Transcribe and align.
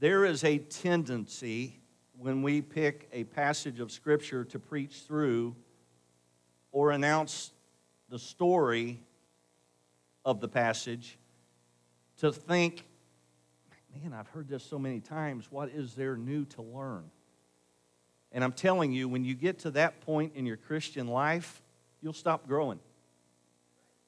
There 0.00 0.24
is 0.24 0.44
a 0.44 0.56
tendency 0.56 1.78
when 2.16 2.40
we 2.40 2.62
pick 2.62 3.10
a 3.12 3.24
passage 3.24 3.80
of 3.80 3.92
Scripture 3.92 4.46
to 4.46 4.58
preach 4.58 5.02
through 5.06 5.54
or 6.72 6.92
announce 6.92 7.52
the 8.08 8.18
story 8.18 9.02
of 10.24 10.40
the 10.40 10.48
passage 10.48 11.18
to 12.20 12.32
think, 12.32 12.86
man, 13.94 14.14
I've 14.14 14.28
heard 14.28 14.48
this 14.48 14.64
so 14.64 14.78
many 14.78 15.00
times. 15.00 15.48
What 15.52 15.68
is 15.68 15.92
there 15.92 16.16
new 16.16 16.46
to 16.46 16.62
learn? 16.62 17.04
And 18.32 18.42
I'm 18.42 18.52
telling 18.52 18.92
you, 18.92 19.06
when 19.06 19.22
you 19.22 19.34
get 19.34 19.58
to 19.60 19.70
that 19.72 20.00
point 20.00 20.32
in 20.34 20.46
your 20.46 20.56
Christian 20.56 21.08
life, 21.08 21.60
you'll 22.00 22.14
stop 22.14 22.48
growing. 22.48 22.80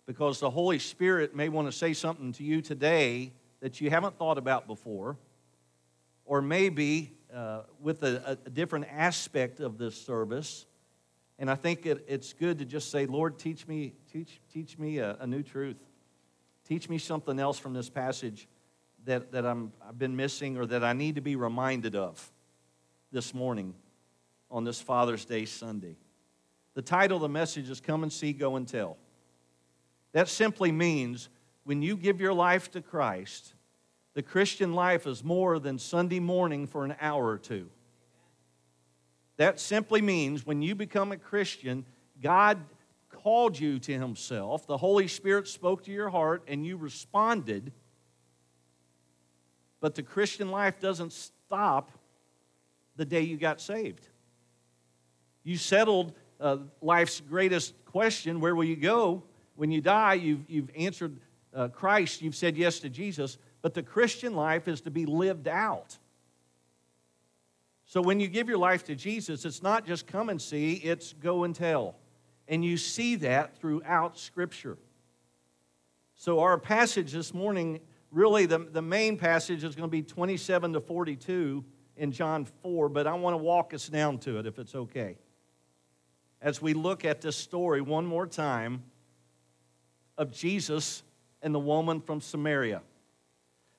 Because 0.07 0.41
the 0.41 0.49
Holy 0.49 0.79
Spirit 0.79 1.37
may 1.37 1.51
want 1.51 1.69
to 1.69 1.73
say 1.73 1.93
something 1.93 2.33
to 2.33 2.45
you 2.45 2.63
today 2.63 3.35
that 3.61 3.83
you 3.83 3.91
haven't 3.91 4.17
thought 4.17 4.39
about 4.39 4.67
before, 4.67 5.19
or 6.33 6.41
maybe 6.41 7.13
uh, 7.31 7.61
with 7.79 8.03
a, 8.03 8.39
a, 8.47 8.49
different 8.49 8.87
aspect 8.91 9.61
of 9.61 9.77
this 9.77 9.95
service. 9.95 10.65
And 11.39 11.51
I 11.51 11.57
think 11.57 11.85
it, 11.85 12.07
it's 12.09 12.33
good 12.33 12.59
to 12.61 12.65
just 12.65 12.91
say, 12.91 13.05
Lord, 13.05 13.39
teach 13.39 13.69
me, 13.69 13.93
teach, 14.11 14.41
teach 14.51 14.79
me 14.79 14.97
a, 14.97 15.19
a 15.21 15.27
new 15.27 15.43
truth. 15.43 15.77
Teach 16.67 16.89
me 16.89 16.97
something 16.97 17.39
else 17.39 17.59
from 17.59 17.75
this 17.75 17.91
passage 17.91 18.49
that, 19.05 19.31
that 19.33 19.45
I'm, 19.45 19.75
I've 19.87 19.99
been 19.99 20.17
missing 20.17 20.57
or 20.57 20.65
that 20.65 20.83
I 20.83 20.95
need 20.95 21.17
to 21.17 21.21
be 21.21 21.37
reminded 21.37 21.95
of 21.95 22.33
this 23.11 23.35
morning 23.35 23.75
on 24.51 24.65
this 24.65 24.81
Father's 24.81 25.27
Day 25.27 25.45
Sunday. 25.45 25.99
The 26.73 26.81
title 26.81 27.19
of 27.19 27.21
the 27.21 27.29
message 27.29 27.69
is 27.69 27.79
Come 27.79 28.05
and 28.05 28.13
See, 28.13 28.33
Go 28.33 28.57
and 28.57 28.67
Tell. 28.67 28.97
That 30.13 30.29
simply 30.29 30.73
means 30.73 31.29
when 31.65 31.83
you 31.83 31.95
give 31.95 32.23
your 32.23 32.33
life 32.33 32.71
to 32.71 32.81
Christ, 32.81 33.53
the 34.15 34.23
Christian 34.23 34.75
life 34.75 35.07
is 35.07 35.25
more 35.25 35.59
than 35.59 35.79
Sunday 35.79 36.21
morning 36.21 36.67
for 36.67 36.85
an 36.85 36.95
hour 37.01 37.27
or 37.27 37.39
two. 37.39 37.69
That 39.39 39.59
simply 39.59 40.03
means 40.03 40.47
when 40.47 40.61
you 40.61 40.75
become 40.75 41.13
a 41.13 41.17
Christian, 41.17 41.87
God 42.21 42.59
called 43.11 43.59
you 43.59 43.79
to 43.79 43.93
Himself, 43.93 44.67
the 44.67 44.77
Holy 44.77 45.09
Spirit 45.09 45.49
spoke 45.49 45.85
to 45.85 45.93
your 45.93 46.11
heart, 46.11 46.43
and 46.47 46.67
you 46.67 46.77
responded. 46.77 47.73
But 49.81 49.95
the 49.95 50.03
Christian 50.03 50.51
life 50.51 50.79
doesn't 50.81 51.13
stop 51.13 51.91
the 52.97 53.05
day 53.05 53.23
you 53.23 53.37
got 53.37 53.61
saved. 53.61 54.07
You 55.45 55.57
settled 55.57 56.13
uh, 56.39 56.59
life's 56.81 57.21
greatest 57.21 57.75
question 57.87 58.41
where 58.41 58.55
will 58.55 58.65
you 58.65 58.77
go? 58.77 59.23
When 59.57 59.71
you 59.71 59.81
die, 59.81 60.15
you've, 60.15 60.45
you've 60.49 60.71
answered 60.77 61.19
uh, 61.55 61.69
Christ, 61.69 62.23
you've 62.23 62.35
said 62.35 62.57
yes 62.57 62.81
to 62.81 62.89
Jesus 62.89 63.39
but 63.63 63.75
the 63.75 63.83
Christian 63.83 64.35
life 64.35 64.69
is 64.69 64.81
to 64.83 64.91
be 64.91 65.07
lived 65.07 65.49
out. 65.49 65.97
So 67.87 68.03
when 68.03 68.21
you 68.21 68.29
give 68.29 68.49
your 68.49 68.59
life 68.59 68.85
to 68.85 68.95
Jesus, 68.97 69.45
it's 69.45 69.63
not 69.63 69.87
just 69.87 70.07
come 70.07 70.29
and 70.29 70.41
see, 70.41 70.75
it's 70.75 71.13
go 71.13 71.45
and 71.45 71.55
tell. 71.55 71.95
And 72.49 72.65
you 72.65 72.77
see 72.77 73.17
that 73.17 73.57
throughout 73.59 74.19
Scripture. 74.19 74.77
So 76.15 76.41
our 76.41 76.59
passage 76.59 77.13
this 77.13 77.33
morning, 77.33 77.81
really 78.11 78.47
the, 78.47 78.59
the 78.59 78.83
main 78.83 79.17
passage 79.17 79.63
is 79.63 79.75
going 79.75 79.89
to 79.89 79.93
be 79.93 80.03
27 80.03 80.73
to 80.73 80.81
42 80.81 81.65
in 81.97 82.13
John 82.13 82.47
4, 82.63 82.89
but 82.89 83.07
I 83.07 83.15
want 83.15 83.35
to 83.35 83.39
walk 83.39 83.75
us 83.75 83.89
down 83.89 84.19
to 84.21 84.39
it 84.39 84.47
if 84.47 84.59
it's 84.59 84.75
okay. 84.75 85.17
As 86.41 86.61
we 86.61 86.75
look 86.75 87.05
at 87.05 87.21
this 87.21 87.37
story 87.37 87.81
one 87.81 88.07
more 88.07 88.27
time 88.27 88.83
of 90.19 90.33
Jesus 90.33 91.03
and 91.43 91.55
the 91.55 91.61
woman 91.61 92.01
from 92.01 92.21
Samaria. 92.21 92.83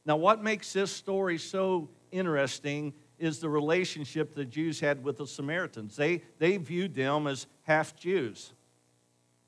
Now, 0.06 0.18
what 0.18 0.44
makes 0.44 0.73
this 0.73 0.92
story 0.92 1.38
so 1.38 1.90
interesting 2.12 2.94
is 3.18 3.40
the 3.40 3.50
relationship 3.50 4.36
the 4.36 4.46
Jews 4.46 4.80
had 4.80 5.04
with 5.04 5.18
the 5.18 5.28
Samaritans. 5.28 5.96
They, 5.96 6.24
they 6.40 6.58
viewed 6.58 6.94
them 6.94 7.28
as 7.28 7.47
half 7.62 7.96
Jews. 7.96 8.53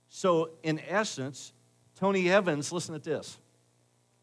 So, 0.08 0.52
in 0.64 0.80
essence, 0.88 1.52
Tony 1.96 2.30
Evans, 2.30 2.72
listen 2.72 2.94
to 2.94 3.02
this. 3.02 3.38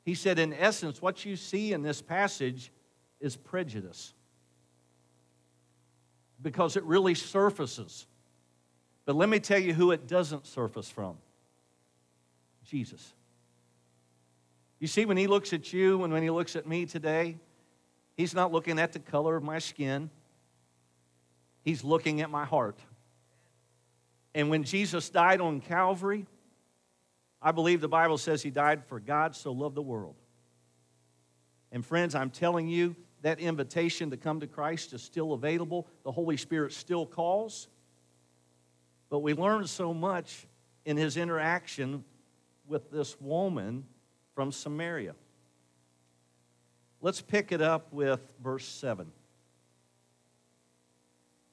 He 0.04 0.14
said, 0.14 0.38
in 0.38 0.52
essence, 0.52 1.02
what 1.02 1.24
you 1.24 1.36
see 1.36 1.72
in 1.72 1.82
this 1.82 2.00
passage 2.00 2.72
is 3.20 3.36
prejudice 3.36 4.14
because 6.40 6.76
it 6.76 6.82
really 6.84 7.14
surfaces. 7.14 8.06
But 9.04 9.16
let 9.16 9.28
me 9.28 9.38
tell 9.38 9.58
you 9.58 9.74
who 9.74 9.90
it 9.92 10.06
doesn't 10.08 10.46
surface 10.46 10.88
from 10.88 11.16
Jesus. 12.64 13.12
You 14.82 14.88
see, 14.88 15.04
when 15.04 15.16
he 15.16 15.28
looks 15.28 15.52
at 15.52 15.72
you 15.72 16.02
and 16.02 16.12
when 16.12 16.24
he 16.24 16.30
looks 16.30 16.56
at 16.56 16.66
me 16.66 16.86
today, 16.86 17.36
he's 18.16 18.34
not 18.34 18.50
looking 18.50 18.80
at 18.80 18.92
the 18.92 18.98
color 18.98 19.36
of 19.36 19.44
my 19.44 19.60
skin, 19.60 20.10
he's 21.62 21.84
looking 21.84 22.20
at 22.20 22.30
my 22.30 22.44
heart. 22.44 22.80
And 24.34 24.50
when 24.50 24.64
Jesus 24.64 25.08
died 25.08 25.40
on 25.40 25.60
Calvary, 25.60 26.26
I 27.40 27.52
believe 27.52 27.80
the 27.80 27.86
Bible 27.86 28.18
says 28.18 28.42
he 28.42 28.50
died 28.50 28.84
for 28.84 28.98
God 28.98 29.36
so 29.36 29.52
loved 29.52 29.76
the 29.76 29.82
world. 29.82 30.16
And 31.70 31.86
friends, 31.86 32.16
I'm 32.16 32.30
telling 32.30 32.66
you, 32.66 32.96
that 33.20 33.38
invitation 33.38 34.10
to 34.10 34.16
come 34.16 34.40
to 34.40 34.48
Christ 34.48 34.92
is 34.94 35.00
still 35.00 35.32
available. 35.32 35.86
The 36.02 36.10
Holy 36.10 36.36
Spirit 36.36 36.72
still 36.72 37.06
calls. 37.06 37.68
But 39.10 39.20
we 39.20 39.32
learn 39.34 39.64
so 39.68 39.94
much 39.94 40.48
in 40.84 40.96
his 40.96 41.16
interaction 41.16 42.02
with 42.66 42.90
this 42.90 43.20
woman 43.20 43.84
from 44.34 44.52
Samaria. 44.52 45.14
Let's 47.00 47.20
pick 47.20 47.52
it 47.52 47.60
up 47.60 47.92
with 47.92 48.20
verse 48.42 48.66
7. 48.66 49.10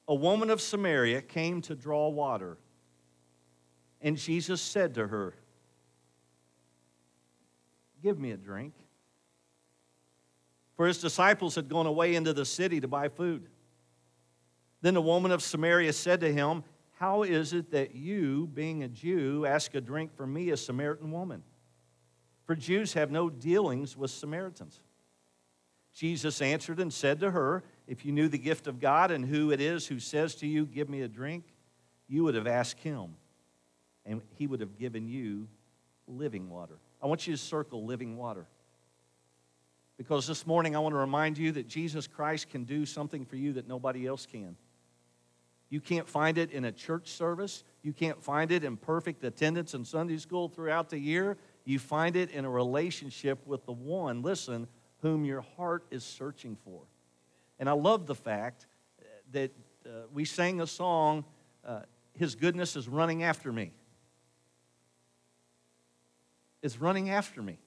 A 0.06 0.14
woman 0.14 0.50
of 0.50 0.60
Samaria 0.60 1.22
came 1.22 1.60
to 1.62 1.74
draw 1.74 2.08
water, 2.08 2.56
and 4.00 4.16
Jesus 4.16 4.60
said 4.60 4.94
to 4.94 5.06
her, 5.06 5.34
Give 8.02 8.18
me 8.18 8.30
a 8.30 8.36
drink. 8.36 8.74
For 10.76 10.86
his 10.86 10.98
disciples 10.98 11.54
had 11.56 11.68
gone 11.68 11.86
away 11.86 12.14
into 12.14 12.32
the 12.32 12.46
city 12.46 12.80
to 12.80 12.88
buy 12.88 13.08
food. 13.08 13.48
Then 14.80 14.94
the 14.94 15.02
woman 15.02 15.30
of 15.30 15.42
Samaria 15.42 15.92
said 15.92 16.20
to 16.20 16.32
him, 16.32 16.64
How 16.98 17.22
is 17.22 17.52
it 17.52 17.70
that 17.72 17.94
you, 17.94 18.48
being 18.54 18.82
a 18.82 18.88
Jew, 18.88 19.44
ask 19.44 19.74
a 19.74 19.80
drink 19.80 20.16
from 20.16 20.32
me, 20.32 20.50
a 20.50 20.56
Samaritan 20.56 21.12
woman? 21.12 21.42
For 22.50 22.56
Jews 22.56 22.94
have 22.94 23.12
no 23.12 23.30
dealings 23.30 23.96
with 23.96 24.10
Samaritans. 24.10 24.80
Jesus 25.94 26.42
answered 26.42 26.80
and 26.80 26.92
said 26.92 27.20
to 27.20 27.30
her, 27.30 27.62
If 27.86 28.04
you 28.04 28.10
knew 28.10 28.26
the 28.26 28.38
gift 28.38 28.66
of 28.66 28.80
God 28.80 29.12
and 29.12 29.24
who 29.24 29.52
it 29.52 29.60
is 29.60 29.86
who 29.86 30.00
says 30.00 30.34
to 30.34 30.48
you, 30.48 30.66
Give 30.66 30.88
me 30.88 31.02
a 31.02 31.06
drink, 31.06 31.44
you 32.08 32.24
would 32.24 32.34
have 32.34 32.48
asked 32.48 32.80
him, 32.80 33.14
and 34.04 34.20
he 34.34 34.48
would 34.48 34.58
have 34.58 34.76
given 34.80 35.06
you 35.06 35.46
living 36.08 36.50
water. 36.50 36.78
I 37.00 37.06
want 37.06 37.24
you 37.24 37.34
to 37.34 37.40
circle 37.40 37.86
living 37.86 38.16
water. 38.16 38.46
Because 39.96 40.26
this 40.26 40.44
morning 40.44 40.74
I 40.74 40.80
want 40.80 40.94
to 40.94 40.98
remind 40.98 41.38
you 41.38 41.52
that 41.52 41.68
Jesus 41.68 42.08
Christ 42.08 42.50
can 42.50 42.64
do 42.64 42.84
something 42.84 43.24
for 43.24 43.36
you 43.36 43.52
that 43.52 43.68
nobody 43.68 44.08
else 44.08 44.26
can. 44.26 44.56
You 45.68 45.80
can't 45.80 46.08
find 46.08 46.36
it 46.36 46.50
in 46.50 46.64
a 46.64 46.72
church 46.72 47.10
service. 47.10 47.62
You 47.82 47.92
can't 47.92 48.20
find 48.20 48.50
it 48.50 48.64
in 48.64 48.76
perfect 48.76 49.22
attendance 49.22 49.72
in 49.72 49.84
Sunday 49.84 50.16
school 50.16 50.48
throughout 50.48 50.90
the 50.90 50.98
year. 50.98 51.38
You 51.64 51.78
find 51.78 52.16
it 52.16 52.30
in 52.30 52.44
a 52.44 52.50
relationship 52.50 53.38
with 53.46 53.64
the 53.66 53.72
one, 53.72 54.22
listen, 54.22 54.66
whom 55.02 55.24
your 55.24 55.42
heart 55.56 55.84
is 55.90 56.04
searching 56.04 56.56
for. 56.64 56.82
And 57.58 57.68
I 57.68 57.72
love 57.72 58.06
the 58.06 58.14
fact 58.14 58.66
that 59.32 59.50
uh, 59.86 59.90
we 60.12 60.24
sang 60.24 60.60
a 60.60 60.66
song, 60.66 61.24
uh, 61.64 61.80
His 62.14 62.34
goodness 62.34 62.76
is 62.76 62.88
running 62.88 63.22
after 63.22 63.52
me. 63.52 63.72
It's 66.62 66.78
running 66.78 67.10
after 67.10 67.42
me. 67.42 67.58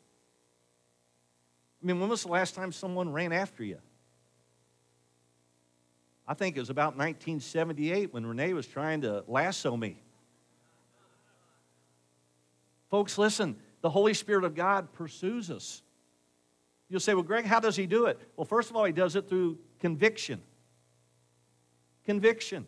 I 1.82 1.86
mean, 1.86 2.00
when 2.00 2.10
was 2.10 2.24
the 2.24 2.30
last 2.30 2.56
time 2.56 2.72
someone 2.72 3.12
ran 3.12 3.32
after 3.32 3.64
you? 3.64 3.80
I 6.28 6.34
think 6.34 6.56
it 6.56 6.60
was 6.60 6.70
about 6.70 6.96
1978 6.96 8.14
when 8.14 8.26
Renee 8.26 8.54
was 8.54 8.66
trying 8.66 9.02
to 9.02 9.24
lasso 9.28 9.76
me. 9.76 10.02
Folks, 12.90 13.18
listen, 13.18 13.58
the 13.84 13.90
Holy 13.90 14.14
Spirit 14.16 14.46
of 14.46 14.56
God 14.56 14.94
pursues 14.94 15.52
us. 15.52 15.84
You'll 16.90 17.02
say, 17.02 17.14
well, 17.14 17.24
Greg, 17.24 17.46
how 17.46 17.60
does 17.60 17.76
he 17.76 17.86
do 17.86 18.06
it? 18.06 18.20
Well, 18.36 18.46
first 18.46 18.70
of 18.70 18.78
all, 18.78 18.86
he 18.86 18.94
does 18.94 19.16
it 19.16 19.28
through 19.28 19.60
conviction. 19.80 20.42
Conviction. 22.06 22.66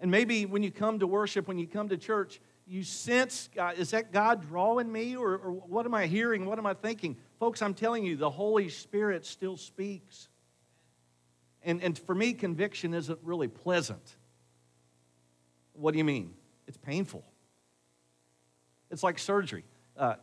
And 0.00 0.10
maybe 0.10 0.46
when 0.46 0.62
you 0.62 0.70
come 0.70 0.98
to 1.00 1.06
worship, 1.06 1.46
when 1.46 1.58
you 1.58 1.66
come 1.66 1.90
to 1.90 1.98
church, 1.98 2.40
you 2.66 2.84
sense, 2.84 3.50
God, 3.54 3.76
is 3.78 3.90
that 3.90 4.10
God 4.12 4.48
drawing 4.48 4.90
me 4.90 5.14
or, 5.14 5.36
or 5.36 5.52
what 5.52 5.84
am 5.84 5.94
I 5.94 6.06
hearing? 6.06 6.46
What 6.46 6.58
am 6.58 6.66
I 6.66 6.74
thinking? 6.74 7.16
Folks, 7.38 7.60
I'm 7.60 7.74
telling 7.74 8.04
you, 8.04 8.16
the 8.16 8.30
Holy 8.30 8.70
Spirit 8.70 9.26
still 9.26 9.58
speaks. 9.58 10.28
And, 11.62 11.82
and 11.82 11.98
for 11.98 12.14
me, 12.14 12.32
conviction 12.32 12.94
isn't 12.94 13.18
really 13.22 13.48
pleasant. 13.48 14.16
What 15.74 15.92
do 15.92 15.98
you 15.98 16.04
mean? 16.04 16.32
It's 16.66 16.78
painful. 16.78 17.24
It's 18.90 19.02
like 19.02 19.18
surgery. 19.18 19.64
Uh, 19.98 20.14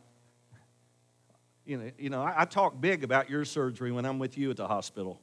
You 1.65 1.77
know, 1.77 1.91
you 1.97 2.09
know 2.09 2.21
I, 2.21 2.41
I 2.41 2.45
talk 2.45 2.79
big 2.79 3.03
about 3.03 3.29
your 3.29 3.43
surgery 3.43 3.91
when 3.91 4.05
I'm 4.05 4.19
with 4.19 4.37
you 4.37 4.51
at 4.51 4.57
the 4.57 4.67
hospital. 4.67 5.19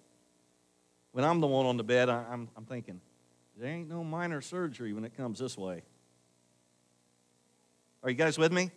When 1.13 1.25
I'm 1.25 1.41
the 1.41 1.47
one 1.47 1.67
on 1.67 1.77
the 1.77 1.85
bed, 1.85 2.09
I, 2.09 2.25
I'm, 2.31 2.49
I'm 2.57 2.65
thinking, 2.65 3.01
there 3.57 3.71
ain't 3.71 3.89
no 3.89 4.03
minor 4.03 4.41
surgery 4.41 4.93
when 4.93 5.05
it 5.05 5.17
comes 5.17 5.39
this 5.39 5.57
way. 5.57 5.83
Are 8.03 8.11
you 8.11 8.17
guys 8.17 8.39
with 8.39 8.53
me? 8.53 8.71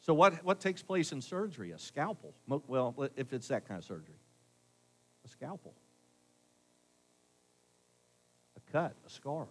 So, 0.00 0.12
what, 0.12 0.44
what 0.44 0.60
takes 0.60 0.82
place 0.82 1.12
in 1.12 1.20
surgery? 1.22 1.70
A 1.70 1.78
scalpel. 1.78 2.34
Well, 2.48 2.94
if 3.16 3.32
it's 3.32 3.48
that 3.48 3.68
kind 3.68 3.78
of 3.78 3.84
surgery, 3.84 4.18
a 5.24 5.28
scalpel, 5.28 5.72
a 8.56 8.72
cut, 8.72 8.94
a 9.06 9.10
scar, 9.10 9.46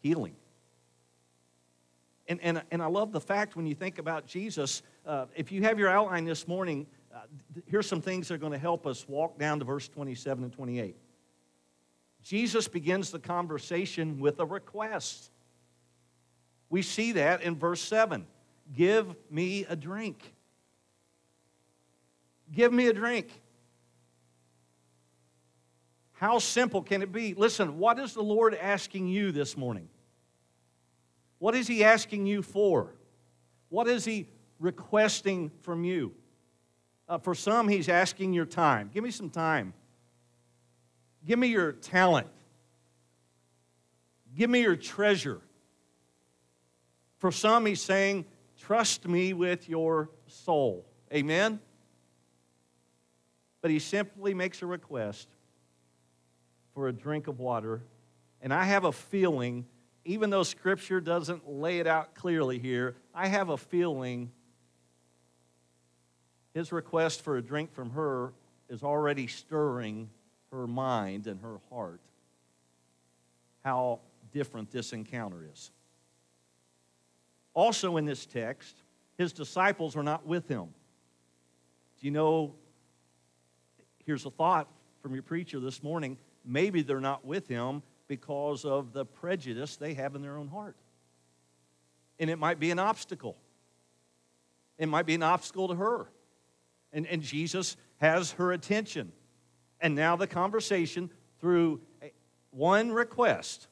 healing. 0.00 0.34
And, 2.26 2.40
and, 2.42 2.62
and 2.70 2.82
I 2.82 2.86
love 2.86 3.12
the 3.12 3.20
fact 3.20 3.54
when 3.54 3.66
you 3.66 3.74
think 3.74 3.98
about 3.98 4.26
Jesus, 4.26 4.82
uh, 5.06 5.26
if 5.36 5.52
you 5.52 5.62
have 5.62 5.78
your 5.78 5.90
outline 5.90 6.24
this 6.24 6.48
morning, 6.48 6.86
uh, 7.14 7.20
here's 7.66 7.86
some 7.86 8.00
things 8.00 8.28
that 8.28 8.34
are 8.34 8.38
going 8.38 8.52
to 8.52 8.58
help 8.58 8.86
us 8.86 9.06
walk 9.06 9.38
down 9.38 9.58
to 9.58 9.64
verse 9.64 9.88
27 9.88 10.44
and 10.44 10.52
28. 10.52 10.96
Jesus 12.22 12.66
begins 12.66 13.10
the 13.10 13.18
conversation 13.18 14.18
with 14.18 14.40
a 14.40 14.46
request. 14.46 15.30
We 16.70 16.80
see 16.80 17.12
that 17.12 17.42
in 17.42 17.56
verse 17.56 17.80
7 17.80 18.26
Give 18.74 19.14
me 19.30 19.66
a 19.68 19.76
drink. 19.76 20.34
Give 22.50 22.72
me 22.72 22.86
a 22.86 22.94
drink. 22.94 23.28
How 26.12 26.38
simple 26.38 26.82
can 26.82 27.02
it 27.02 27.12
be? 27.12 27.34
Listen, 27.34 27.78
what 27.78 27.98
is 27.98 28.14
the 28.14 28.22
Lord 28.22 28.54
asking 28.54 29.08
you 29.08 29.30
this 29.32 29.56
morning? 29.56 29.88
What 31.44 31.54
is 31.54 31.68
He 31.68 31.84
asking 31.84 32.24
you 32.24 32.40
for? 32.40 32.94
What 33.68 33.86
is 33.86 34.06
He 34.06 34.28
requesting 34.58 35.50
from 35.60 35.84
you? 35.84 36.14
Uh, 37.06 37.18
for 37.18 37.34
some, 37.34 37.68
He's 37.68 37.90
asking 37.90 38.32
your 38.32 38.46
time. 38.46 38.90
Give 38.94 39.04
me 39.04 39.10
some 39.10 39.28
time. 39.28 39.74
Give 41.26 41.38
me 41.38 41.48
your 41.48 41.72
talent. 41.72 42.28
Give 44.34 44.48
me 44.48 44.62
your 44.62 44.74
treasure. 44.74 45.42
For 47.18 47.30
some, 47.30 47.66
He's 47.66 47.82
saying, 47.82 48.24
Trust 48.58 49.06
me 49.06 49.34
with 49.34 49.68
your 49.68 50.08
soul. 50.26 50.86
Amen? 51.12 51.60
But 53.60 53.70
He 53.70 53.80
simply 53.80 54.32
makes 54.32 54.62
a 54.62 54.66
request 54.66 55.28
for 56.72 56.88
a 56.88 56.92
drink 56.94 57.26
of 57.26 57.38
water. 57.38 57.82
And 58.40 58.50
I 58.50 58.64
have 58.64 58.84
a 58.84 58.92
feeling 58.92 59.66
even 60.04 60.30
though 60.30 60.42
Scripture 60.42 61.00
doesn't 61.00 61.48
lay 61.48 61.78
it 61.78 61.86
out 61.86 62.14
clearly 62.14 62.58
here, 62.58 62.96
I 63.14 63.28
have 63.28 63.48
a 63.48 63.56
feeling 63.56 64.30
his 66.52 66.72
request 66.72 67.22
for 67.22 67.36
a 67.36 67.42
drink 67.42 67.72
from 67.72 67.90
her 67.90 68.32
is 68.68 68.82
already 68.82 69.26
stirring 69.26 70.08
her 70.52 70.66
mind 70.66 71.26
and 71.26 71.40
her 71.40 71.58
heart. 71.70 72.00
How 73.64 74.00
different 74.32 74.70
this 74.70 74.92
encounter 74.92 75.48
is. 75.52 75.70
Also, 77.54 77.96
in 77.96 78.04
this 78.04 78.26
text, 78.26 78.76
his 79.16 79.32
disciples 79.32 79.96
are 79.96 80.02
not 80.02 80.26
with 80.26 80.48
him. 80.48 80.66
Do 82.00 82.06
you 82.06 82.10
know? 82.10 82.54
Here's 84.04 84.26
a 84.26 84.30
thought 84.30 84.68
from 85.00 85.14
your 85.14 85.22
preacher 85.22 85.60
this 85.60 85.82
morning. 85.82 86.18
Maybe 86.44 86.82
they're 86.82 87.00
not 87.00 87.24
with 87.24 87.48
him 87.48 87.82
because 88.08 88.64
of 88.64 88.92
the 88.92 89.04
prejudice 89.04 89.76
they 89.76 89.94
have 89.94 90.14
in 90.14 90.22
their 90.22 90.36
own 90.36 90.48
heart. 90.48 90.76
And 92.18 92.30
it 92.30 92.38
might 92.38 92.60
be 92.60 92.70
an 92.70 92.78
obstacle. 92.78 93.36
It 94.78 94.88
might 94.88 95.06
be 95.06 95.14
an 95.14 95.22
obstacle 95.22 95.68
to 95.68 95.74
her. 95.74 96.10
And, 96.92 97.06
and 97.06 97.22
Jesus 97.22 97.76
has 97.98 98.32
her 98.32 98.52
attention. 98.52 99.12
And 99.80 99.94
now 99.94 100.16
the 100.16 100.26
conversation, 100.26 101.10
through 101.40 101.80
one 102.50 102.92
request, 102.92 103.68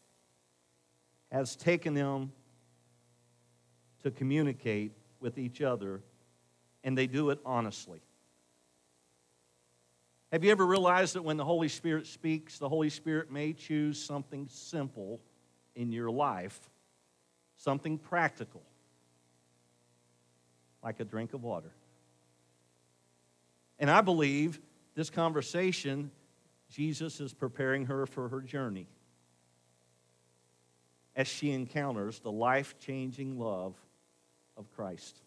has 1.31 1.57
taken 1.57 1.95
them 1.95 2.33
to 4.03 4.11
communicate 4.11 4.93
with 5.21 5.39
each 5.39 5.63
other, 5.63 6.03
and 6.83 6.99
they 6.99 7.07
do 7.07 7.31
it 7.31 7.39
honestly. 7.45 8.01
Have 10.33 10.45
you 10.45 10.51
ever 10.51 10.65
realized 10.65 11.15
that 11.15 11.23
when 11.23 11.37
the 11.37 11.45
Holy 11.45 11.69
Spirit 11.69 12.07
speaks, 12.07 12.59
the 12.59 12.69
Holy 12.69 12.89
Spirit 12.89 13.31
may 13.31 13.53
choose 13.53 14.03
something 14.03 14.49
simple 14.49 15.21
in 15.77 15.93
your 15.93 16.11
life, 16.11 16.59
something 17.59 17.99
practical, 17.99 18.63
like 20.83 21.01
a 21.01 21.05
drink 21.05 21.35
of 21.35 21.43
water? 21.43 21.71
And 23.79 23.91
I 23.91 24.01
believe 24.01 24.59
this 24.95 25.11
conversation, 25.11 26.11
Jesus 26.71 27.21
is 27.21 27.35
preparing 27.35 27.85
her 27.87 28.07
for 28.07 28.31
her 28.31 28.41
journey 28.41 28.87
as 31.15 31.29
she 31.29 31.53
encounters 31.53 32.21
the 32.21 32.33
life 32.33 32.77
changing 32.79 33.39
love 33.39 33.75
of 34.57 34.71
Christ. 34.75 35.21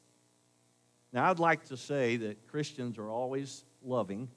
Now, 1.13 1.29
I'd 1.29 1.37
like 1.37 1.65
to 1.65 1.77
say 1.77 2.17
that 2.17 2.47
Christians 2.47 2.97
are 2.97 3.11
always 3.11 3.63
loving 3.83 4.29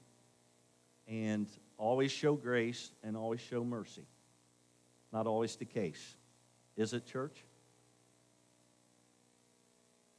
and 1.09 1.47
always 1.77 2.11
show 2.11 2.35
grace 2.35 2.91
and 3.03 3.17
always 3.17 3.41
show 3.41 3.63
mercy. 3.63 4.05
Not 5.11 5.25
always 5.25 5.55
the 5.55 5.65
case. 5.65 6.15
Is 6.77 6.93
it, 6.93 7.05
church? 7.05 7.43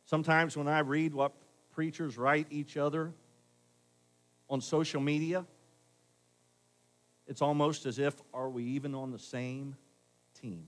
Sometimes 0.04 0.56
when 0.56 0.66
I 0.66 0.80
read 0.80 1.14
what 1.14 1.32
preachers 1.70 2.18
write 2.18 2.48
each 2.50 2.76
other 2.76 3.12
on 4.48 4.60
social 4.60 5.00
media, 5.00 5.46
it's 7.28 7.40
almost 7.40 7.86
as 7.86 8.00
if, 8.00 8.14
are 8.34 8.50
we 8.50 8.64
even 8.64 8.94
on 8.96 9.12
the 9.12 9.18
same 9.18 9.76
team? 10.40 10.64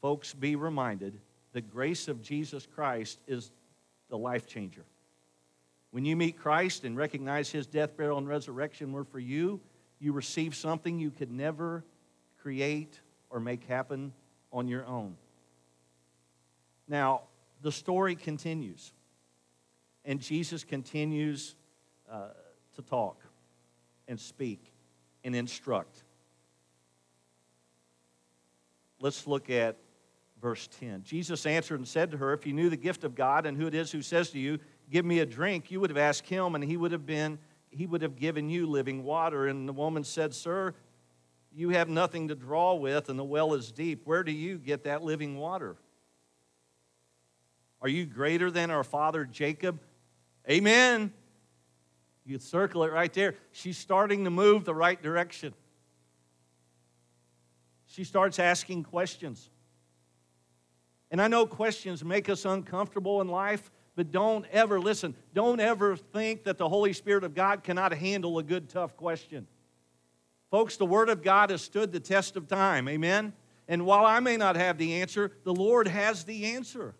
Folks, 0.00 0.32
be 0.32 0.56
reminded 0.56 1.20
the 1.52 1.60
grace 1.60 2.08
of 2.08 2.22
Jesus 2.22 2.66
Christ 2.66 3.20
is 3.26 3.50
the 4.08 4.16
life 4.16 4.46
changer. 4.46 4.84
When 5.90 6.04
you 6.04 6.16
meet 6.16 6.38
Christ 6.38 6.84
and 6.84 6.96
recognize 6.96 7.50
his 7.50 7.66
death, 7.66 7.96
burial, 7.96 8.18
and 8.18 8.28
resurrection 8.28 8.92
were 8.92 9.04
for 9.04 9.18
you, 9.18 9.60
you 9.98 10.12
receive 10.12 10.54
something 10.54 10.98
you 10.98 11.10
could 11.10 11.30
never 11.30 11.84
create 12.40 13.00
or 13.28 13.40
make 13.40 13.64
happen 13.66 14.12
on 14.52 14.68
your 14.68 14.86
own. 14.86 15.16
Now, 16.88 17.22
the 17.62 17.72
story 17.72 18.16
continues, 18.16 18.92
and 20.04 20.20
Jesus 20.20 20.64
continues 20.64 21.54
uh, 22.10 22.28
to 22.76 22.82
talk 22.82 23.22
and 24.08 24.18
speak 24.18 24.72
and 25.24 25.36
instruct. 25.36 26.02
Let's 29.00 29.26
look 29.26 29.50
at 29.50 29.76
verse 30.40 30.68
10. 30.80 31.04
Jesus 31.04 31.46
answered 31.46 31.78
and 31.78 31.88
said 31.88 32.10
to 32.10 32.16
her, 32.16 32.32
If 32.32 32.46
you 32.46 32.52
knew 32.52 32.70
the 32.70 32.76
gift 32.76 33.04
of 33.04 33.14
God 33.14 33.46
and 33.46 33.56
who 33.56 33.66
it 33.66 33.74
is 33.74 33.90
who 33.92 34.02
says 34.02 34.30
to 34.30 34.38
you, 34.38 34.58
give 34.90 35.04
me 35.04 35.20
a 35.20 35.26
drink, 35.26 35.70
you 35.70 35.80
would 35.80 35.90
have 35.90 35.96
asked 35.96 36.28
him, 36.28 36.54
and 36.54 36.64
he 36.64 36.76
would 36.76 36.92
have 36.92 37.06
been, 37.06 37.38
he 37.70 37.86
would 37.86 38.02
have 38.02 38.16
given 38.16 38.50
you 38.50 38.66
living 38.66 39.04
water. 39.04 39.46
And 39.46 39.68
the 39.68 39.72
woman 39.72 40.04
said, 40.04 40.34
Sir, 40.34 40.74
you 41.54 41.70
have 41.70 41.88
nothing 41.88 42.28
to 42.28 42.34
draw 42.34 42.74
with, 42.74 43.08
and 43.08 43.18
the 43.18 43.24
well 43.24 43.54
is 43.54 43.72
deep. 43.72 44.02
Where 44.04 44.22
do 44.22 44.32
you 44.32 44.58
get 44.58 44.84
that 44.84 45.02
living 45.02 45.36
water? 45.36 45.76
Are 47.82 47.88
you 47.88 48.04
greater 48.04 48.50
than 48.50 48.70
our 48.70 48.84
father 48.84 49.24
Jacob? 49.24 49.80
Amen. 50.48 51.12
You 52.24 52.38
circle 52.38 52.84
it 52.84 52.92
right 52.92 53.12
there. 53.12 53.34
She's 53.52 53.78
starting 53.78 54.24
to 54.24 54.30
move 54.30 54.64
the 54.64 54.74
right 54.74 55.00
direction. 55.00 55.54
She 57.86 58.04
starts 58.04 58.38
asking 58.38 58.84
questions. 58.84 59.50
And 61.10 61.20
I 61.20 61.26
know 61.26 61.46
questions 61.46 62.04
make 62.04 62.28
us 62.28 62.44
uncomfortable 62.44 63.20
in 63.20 63.28
life, 63.28 63.70
but 63.96 64.12
don't 64.12 64.46
ever, 64.52 64.80
listen, 64.80 65.14
don't 65.34 65.60
ever 65.60 65.96
think 65.96 66.44
that 66.44 66.58
the 66.58 66.68
Holy 66.68 66.92
Spirit 66.92 67.24
of 67.24 67.34
God 67.34 67.62
cannot 67.62 67.92
handle 67.92 68.38
a 68.38 68.42
good, 68.42 68.68
tough 68.68 68.96
question. 68.96 69.46
Folks, 70.50 70.76
the 70.76 70.86
Word 70.86 71.08
of 71.08 71.22
God 71.22 71.50
has 71.50 71.62
stood 71.62 71.92
the 71.92 72.00
test 72.00 72.36
of 72.36 72.48
time. 72.48 72.88
Amen? 72.88 73.32
And 73.68 73.86
while 73.86 74.04
I 74.04 74.20
may 74.20 74.36
not 74.36 74.56
have 74.56 74.78
the 74.78 75.00
answer, 75.00 75.32
the 75.44 75.54
Lord 75.54 75.86
has 75.86 76.24
the 76.24 76.46
answer. 76.46 76.94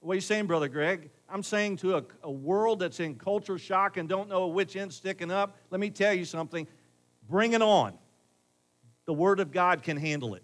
What 0.00 0.12
are 0.12 0.16
you 0.16 0.20
saying, 0.20 0.46
Brother 0.46 0.68
Greg? 0.68 1.10
I'm 1.28 1.42
saying 1.42 1.78
to 1.78 1.96
a, 1.96 2.04
a 2.22 2.30
world 2.30 2.78
that's 2.78 3.00
in 3.00 3.16
culture 3.16 3.58
shock 3.58 3.96
and 3.96 4.08
don't 4.08 4.28
know 4.28 4.46
which 4.46 4.76
end's 4.76 4.96
sticking 4.96 5.30
up, 5.30 5.56
let 5.70 5.80
me 5.80 5.90
tell 5.90 6.14
you 6.14 6.24
something. 6.24 6.66
Bring 7.28 7.54
it 7.54 7.62
on. 7.62 7.94
The 9.06 9.14
Word 9.14 9.40
of 9.40 9.50
God 9.50 9.82
can 9.82 9.96
handle 9.96 10.34
it. 10.34 10.42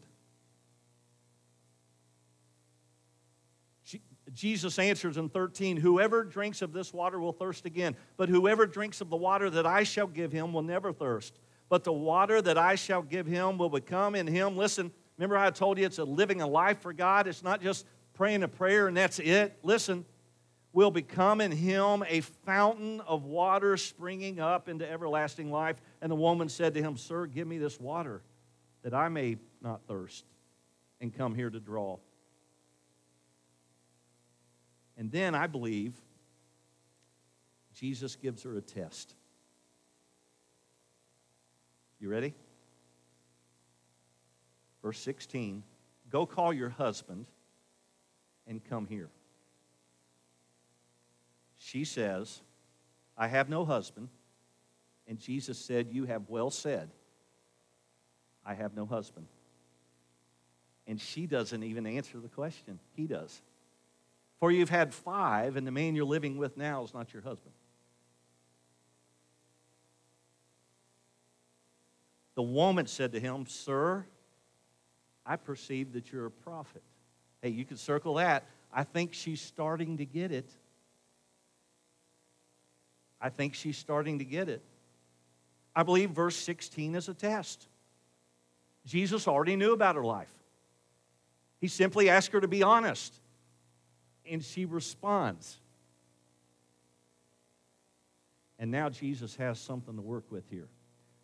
Jesus 4.32 4.78
answers 4.78 5.16
in 5.16 5.28
13, 5.28 5.76
Whoever 5.76 6.24
drinks 6.24 6.62
of 6.62 6.72
this 6.72 6.92
water 6.92 7.18
will 7.18 7.32
thirst 7.32 7.66
again, 7.66 7.96
but 8.16 8.28
whoever 8.28 8.66
drinks 8.66 9.00
of 9.00 9.10
the 9.10 9.16
water 9.16 9.50
that 9.50 9.66
I 9.66 9.82
shall 9.82 10.06
give 10.06 10.32
him 10.32 10.52
will 10.52 10.62
never 10.62 10.92
thirst. 10.92 11.38
But 11.68 11.84
the 11.84 11.92
water 11.92 12.42
that 12.42 12.58
I 12.58 12.74
shall 12.74 13.02
give 13.02 13.26
him 13.26 13.58
will 13.58 13.68
become 13.68 14.14
in 14.14 14.26
him. 14.26 14.56
Listen, 14.56 14.90
remember 15.16 15.38
I 15.38 15.50
told 15.50 15.78
you 15.78 15.86
it's 15.86 15.98
a 15.98 16.04
living 16.04 16.40
a 16.40 16.46
life 16.46 16.80
for 16.80 16.92
God? 16.92 17.26
It's 17.26 17.42
not 17.42 17.62
just 17.62 17.86
praying 18.14 18.42
a 18.42 18.48
prayer 18.48 18.88
and 18.88 18.96
that's 18.96 19.18
it. 19.18 19.58
Listen, 19.62 20.04
will 20.72 20.90
become 20.90 21.40
in 21.40 21.52
him 21.52 22.04
a 22.08 22.20
fountain 22.20 23.00
of 23.00 23.24
water 23.24 23.76
springing 23.76 24.40
up 24.40 24.68
into 24.68 24.88
everlasting 24.88 25.50
life. 25.50 25.76
And 26.00 26.10
the 26.10 26.16
woman 26.16 26.48
said 26.48 26.74
to 26.74 26.82
him, 26.82 26.96
Sir, 26.96 27.26
give 27.26 27.46
me 27.46 27.58
this 27.58 27.78
water 27.80 28.22
that 28.82 28.94
I 28.94 29.08
may 29.08 29.36
not 29.60 29.82
thirst 29.88 30.24
and 31.00 31.16
come 31.16 31.34
here 31.34 31.50
to 31.50 31.60
draw. 31.60 31.98
And 35.00 35.10
then 35.10 35.34
I 35.34 35.46
believe 35.46 35.94
Jesus 37.74 38.16
gives 38.16 38.42
her 38.42 38.54
a 38.58 38.60
test. 38.60 39.14
You 41.98 42.10
ready? 42.10 42.34
Verse 44.82 44.98
16 44.98 45.62
Go 46.10 46.26
call 46.26 46.52
your 46.52 46.68
husband 46.68 47.24
and 48.46 48.62
come 48.62 48.86
here. 48.86 49.08
She 51.56 51.84
says, 51.84 52.42
I 53.16 53.26
have 53.28 53.48
no 53.48 53.64
husband. 53.64 54.10
And 55.08 55.18
Jesus 55.18 55.58
said, 55.58 55.88
You 55.92 56.04
have 56.04 56.28
well 56.28 56.50
said, 56.50 56.90
I 58.44 58.52
have 58.52 58.76
no 58.76 58.84
husband. 58.84 59.28
And 60.86 61.00
she 61.00 61.26
doesn't 61.26 61.62
even 61.62 61.86
answer 61.86 62.18
the 62.18 62.28
question. 62.28 62.78
He 62.96 63.06
does. 63.06 63.40
For 64.40 64.50
you've 64.50 64.70
had 64.70 64.92
five, 64.94 65.56
and 65.56 65.66
the 65.66 65.70
man 65.70 65.94
you're 65.94 66.06
living 66.06 66.38
with 66.38 66.56
now 66.56 66.82
is 66.82 66.94
not 66.94 67.12
your 67.12 67.22
husband. 67.22 67.52
The 72.34 72.42
woman 72.42 72.86
said 72.86 73.12
to 73.12 73.20
him, 73.20 73.44
Sir, 73.46 74.06
I 75.26 75.36
perceive 75.36 75.92
that 75.92 76.10
you're 76.10 76.26
a 76.26 76.30
prophet. 76.30 76.82
Hey, 77.42 77.50
you 77.50 77.66
can 77.66 77.76
circle 77.76 78.14
that. 78.14 78.44
I 78.72 78.84
think 78.84 79.12
she's 79.12 79.42
starting 79.42 79.98
to 79.98 80.06
get 80.06 80.32
it. 80.32 80.50
I 83.20 83.28
think 83.28 83.54
she's 83.54 83.76
starting 83.76 84.20
to 84.20 84.24
get 84.24 84.48
it. 84.48 84.62
I 85.76 85.82
believe 85.82 86.10
verse 86.10 86.36
16 86.36 86.94
is 86.94 87.10
a 87.10 87.14
test. 87.14 87.66
Jesus 88.86 89.28
already 89.28 89.56
knew 89.56 89.74
about 89.74 89.96
her 89.96 90.04
life. 90.04 90.32
He 91.60 91.68
simply 91.68 92.08
asked 92.08 92.32
her 92.32 92.40
to 92.40 92.48
be 92.48 92.62
honest, 92.62 93.19
and 94.28 94.44
she 94.44 94.64
responds. 94.64 95.58
And 98.58 98.70
now 98.70 98.88
Jesus 98.90 99.36
has 99.36 99.58
something 99.58 99.96
to 99.96 100.02
work 100.02 100.24
with 100.30 100.44
here. 100.50 100.68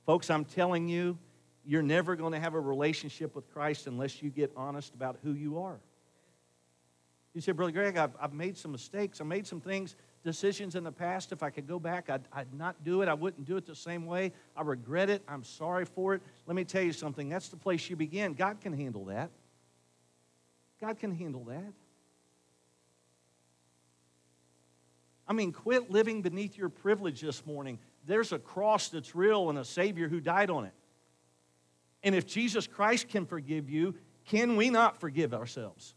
Folks, 0.07 0.31
I'm 0.31 0.45
telling 0.45 0.89
you, 0.89 1.19
you're 1.67 1.83
never 1.83 2.17
going 2.17 2.33
to 2.33 2.41
have 2.41 2.55
a 2.55 2.61
relationship 2.61 3.35
with 3.35 3.53
Christ 3.53 3.87
unless 3.87 4.23
you 4.23 4.31
get 4.31 4.53
honest 4.57 4.95
about 4.95 5.19
who 5.23 5.33
you 5.33 5.59
are. 5.59 5.79
You 7.35 7.43
say, 7.43 7.53
Brother 7.53 7.73
Greg, 7.73 7.99
I've, 7.99 8.13
I've 8.19 8.33
made 8.33 8.57
some 8.57 8.73
mistakes. 8.73 9.21
I 9.21 9.25
made 9.25 9.47
some 9.47 9.61
things, 9.61 9.95
decisions 10.25 10.75
in 10.75 10.85
the 10.85 10.93
past. 10.93 11.33
If 11.33 11.43
I 11.43 11.51
could 11.51 11.69
go 11.69 11.79
back, 11.79 12.09
I'd, 12.09 12.23
I'd 12.33 12.55
not 12.55 12.83
do 12.83 13.03
it. 13.03 13.09
I 13.09 13.15
wouldn't 13.15 13.47
do 13.47 13.59
it 13.59 13.67
the 13.67 13.75
same 13.75 14.07
way. 14.07 14.33
I 14.57 14.63
regret 14.63 15.11
it. 15.11 15.23
I'm 15.29 15.45
sorry 15.45 15.85
for 15.85 16.15
it. 16.15 16.23
Let 16.47 16.57
me 16.57 16.65
tell 16.65 16.83
you 16.83 16.95
something. 16.95 17.29
That's 17.29 17.49
the 17.49 17.59
place 17.59 17.91
you 17.91 17.97
begin. 17.97 18.33
God 18.33 18.63
can 18.63 18.73
handle 18.73 19.05
that. 19.07 19.31
God 20.81 20.99
can 20.99 21.15
handle 21.15 21.45
that. 21.45 21.73
I 25.29 25.33
mean, 25.33 25.53
quit 25.53 25.91
living 25.91 26.23
beneath 26.23 26.57
your 26.57 26.69
privilege 26.69 27.21
this 27.21 27.45
morning. 27.45 27.79
There's 28.05 28.33
a 28.33 28.39
cross 28.39 28.89
that's 28.89 29.15
real 29.15 29.51
and 29.51 29.59
a 29.59 29.65
Savior 29.65 30.09
who 30.09 30.21
died 30.21 30.51
on 30.51 30.65
it. 30.65 30.73
And 32.03 32.15
if 32.15 32.27
Jesus 32.27 32.67
Christ 32.67 33.09
can 33.09 33.27
forgive 33.27 33.69
you, 33.69 33.95
can 34.27 34.57
we 34.57 34.71
not 34.71 35.01
forgive 35.01 35.35
ourselves? 35.35 35.95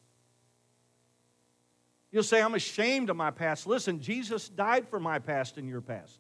You'll 2.11 2.23
say, 2.23 2.41
I'm 2.41 2.55
ashamed 2.55 3.11
of 3.11 3.15
my 3.15 3.29
past. 3.29 3.67
Listen, 3.67 3.99
Jesus 3.99 4.49
died 4.49 4.87
for 4.87 4.99
my 4.99 5.19
past 5.19 5.57
and 5.57 5.69
your 5.69 5.81
past. 5.81 6.19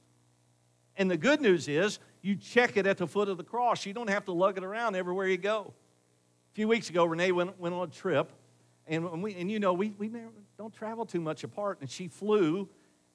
And 0.95 1.09
the 1.09 1.17
good 1.17 1.41
news 1.41 1.67
is, 1.67 1.97
you 2.21 2.35
check 2.35 2.77
it 2.77 2.85
at 2.85 2.97
the 2.97 3.07
foot 3.07 3.29
of 3.29 3.37
the 3.37 3.43
cross. 3.43 3.85
You 3.85 3.93
don't 3.93 4.09
have 4.09 4.25
to 4.25 4.31
lug 4.31 4.57
it 4.57 4.63
around 4.63 4.95
everywhere 4.95 5.27
you 5.27 5.37
go. 5.37 5.73
A 6.51 6.55
few 6.55 6.67
weeks 6.67 6.89
ago, 6.89 7.05
Renee 7.05 7.31
went, 7.31 7.59
went 7.59 7.73
on 7.73 7.87
a 7.87 7.91
trip, 7.91 8.31
and, 8.85 9.23
we, 9.23 9.33
and 9.35 9.49
you 9.49 9.59
know, 9.59 9.73
we, 9.73 9.93
we 9.97 10.11
don't 10.57 10.73
travel 10.73 11.05
too 11.05 11.21
much 11.21 11.43
apart. 11.43 11.77
And 11.81 11.89
she 11.89 12.07
flew, 12.07 12.69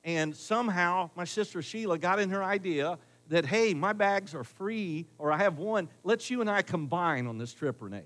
and 0.04 0.36
somehow 0.36 1.10
my 1.16 1.24
sister 1.24 1.62
Sheila 1.62 1.98
got 1.98 2.18
in 2.18 2.30
her 2.30 2.44
idea 2.44 2.98
that, 3.28 3.46
hey, 3.46 3.72
my 3.72 3.92
bags 3.92 4.34
are 4.34 4.44
free, 4.44 5.06
or 5.18 5.32
I 5.32 5.38
have 5.38 5.58
one. 5.58 5.88
Let's 6.02 6.30
you 6.30 6.42
and 6.42 6.50
I 6.50 6.62
combine 6.62 7.26
on 7.26 7.38
this 7.38 7.54
trip, 7.54 7.80
Renee. 7.80 8.04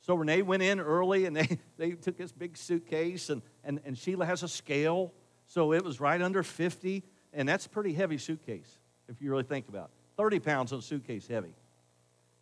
So 0.00 0.14
Renee 0.14 0.42
went 0.42 0.62
in 0.62 0.80
early 0.80 1.24
and 1.24 1.34
they, 1.36 1.58
they 1.78 1.92
took 1.92 2.16
this 2.18 2.32
big 2.32 2.56
suitcase, 2.56 3.30
and, 3.30 3.42
and, 3.64 3.80
and 3.84 3.96
Sheila 3.96 4.26
has 4.26 4.42
a 4.42 4.48
scale, 4.48 5.12
so 5.46 5.72
it 5.72 5.84
was 5.84 6.00
right 6.00 6.20
under 6.20 6.42
50, 6.42 7.02
and 7.32 7.48
that's 7.48 7.66
a 7.66 7.70
pretty 7.70 7.94
heavy 7.94 8.18
suitcase 8.18 8.78
if 9.08 9.20
you 9.20 9.30
really 9.30 9.42
think 9.42 9.68
about 9.68 9.84
it. 9.86 9.90
30 10.16 10.40
pounds 10.40 10.72
on 10.72 10.80
a 10.80 10.82
suitcase 10.82 11.26
heavy. 11.26 11.54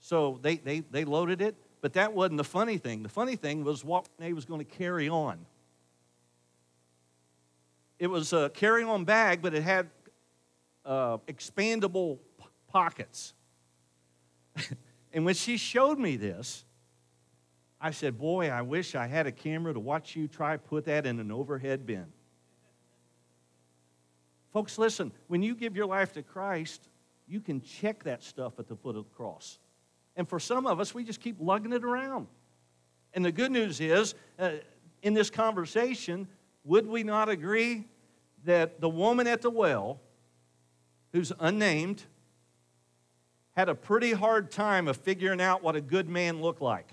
So 0.00 0.38
they, 0.42 0.57
they, 0.57 0.80
they 0.80 1.04
loaded 1.04 1.40
it, 1.40 1.54
but 1.80 1.92
that 1.92 2.12
wasn't 2.12 2.38
the 2.38 2.45
funny 2.45 2.78
thing. 2.78 3.02
The 3.02 3.09
funny 3.09 3.37
thing 3.37 3.64
was 3.64 3.85
what 3.85 4.09
Renee 4.19 4.33
was 4.33 4.45
going 4.45 4.59
to 4.59 4.64
carry 4.64 5.09
on. 5.09 5.47
It 8.00 8.09
was 8.09 8.33
a 8.33 8.49
carry 8.49 8.83
on 8.83 9.04
bag, 9.04 9.42
but 9.42 9.54
it 9.54 9.62
had 9.62 9.90
uh, 10.87 11.19
expandable 11.28 12.19
p- 12.38 12.47
pockets. 12.66 13.35
and 15.12 15.26
when 15.26 15.35
she 15.35 15.59
showed 15.59 15.99
me 15.99 16.16
this, 16.16 16.64
I 17.78 17.90
said, 17.90 18.19
Boy, 18.19 18.49
I 18.49 18.62
wish 18.62 18.95
I 18.95 19.07
had 19.07 19.26
a 19.26 19.33
camera 19.33 19.75
to 19.75 19.80
watch 19.80 20.16
you 20.16 20.28
try 20.28 20.57
put 20.57 20.87
that 20.87 21.04
in 21.04 21.21
an 21.21 21.30
overhead 21.30 21.85
bin. 21.85 22.07
Folks, 24.50 24.78
listen, 24.78 25.12
when 25.28 25.42
you 25.42 25.54
give 25.54 25.76
your 25.76 25.87
life 25.87 26.14
to 26.14 26.23
Christ, 26.23 26.88
you 27.28 27.40
can 27.40 27.61
check 27.61 28.04
that 28.04 28.23
stuff 28.23 28.59
at 28.59 28.66
the 28.66 28.76
foot 28.76 28.97
of 28.97 29.04
the 29.04 29.11
cross. 29.11 29.59
And 30.16 30.26
for 30.26 30.40
some 30.40 30.66
of 30.66 30.80
us, 30.80 30.95
we 30.95 31.04
just 31.04 31.21
keep 31.21 31.37
lugging 31.38 31.75
it 31.75 31.85
around. 31.85 32.28
And 33.12 33.23
the 33.23 33.30
good 33.30 33.52
news 33.52 33.78
is, 33.78 34.14
uh, 34.38 34.52
in 35.02 35.12
this 35.12 35.28
conversation, 35.28 36.26
would 36.64 36.87
we 36.87 37.02
not 37.02 37.29
agree 37.29 37.87
that 38.45 38.81
the 38.81 38.88
woman 38.88 39.26
at 39.26 39.43
the 39.43 39.50
well 39.50 40.00
who's 41.12 41.33
unnamed, 41.40 42.05
had 43.57 43.69
a 43.69 43.75
pretty 43.75 44.12
hard 44.12 44.50
time 44.50 44.88
of 44.88 44.97
figuring 44.97 45.40
out 45.40 45.62
what 45.62 45.76
a 45.76 45.81
good 45.81 46.09
man 46.09 46.40
looked 46.40 46.62
like. 46.62 46.88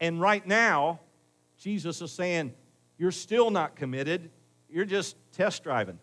And 0.00 0.20
right 0.20 0.46
now, 0.46 1.00
Jesus 1.58 2.00
is 2.00 2.10
saying, 2.10 2.54
You're 2.98 3.12
still 3.12 3.50
not 3.50 3.76
committed, 3.76 4.30
you're 4.68 4.84
just 4.84 5.16
test 5.32 5.62
driving. 5.62 5.98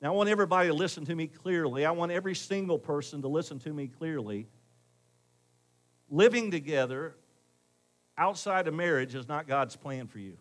Now, 0.00 0.12
I 0.12 0.16
want 0.16 0.28
everybody 0.28 0.68
to 0.68 0.74
listen 0.74 1.06
to 1.06 1.14
me 1.14 1.28
clearly. 1.28 1.86
I 1.86 1.92
want 1.92 2.12
every 2.12 2.34
single 2.34 2.78
person 2.78 3.22
to 3.22 3.28
listen 3.28 3.58
to 3.60 3.72
me 3.72 3.88
clearly. 3.88 4.48
Living 6.10 6.50
together 6.50 7.14
outside 8.16 8.68
of 8.68 8.74
marriage 8.74 9.14
is 9.14 9.28
not 9.28 9.46
God's 9.46 9.76
plan 9.76 10.06
for 10.06 10.18
you. 10.18 10.36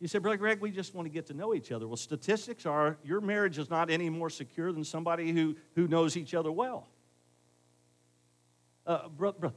You 0.00 0.08
say, 0.08 0.18
Brother 0.18 0.36
Greg, 0.36 0.60
we 0.60 0.70
just 0.70 0.94
want 0.94 1.06
to 1.06 1.10
get 1.10 1.26
to 1.26 1.34
know 1.34 1.54
each 1.54 1.72
other. 1.72 1.86
Well, 1.88 1.96
statistics 1.96 2.66
are 2.66 2.98
your 3.02 3.20
marriage 3.20 3.58
is 3.58 3.70
not 3.70 3.90
any 3.90 4.10
more 4.10 4.28
secure 4.28 4.72
than 4.72 4.84
somebody 4.84 5.32
who, 5.32 5.56
who 5.74 5.88
knows 5.88 6.16
each 6.16 6.34
other 6.34 6.52
well. 6.52 6.88
Uh, 8.86 9.08
bro, 9.08 9.32
bro, 9.32 9.52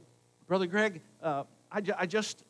Brother 0.46 0.66
Greg, 0.66 1.02
uh, 1.22 1.44
I, 1.70 1.82
I, 1.98 2.06
just, 2.06 2.42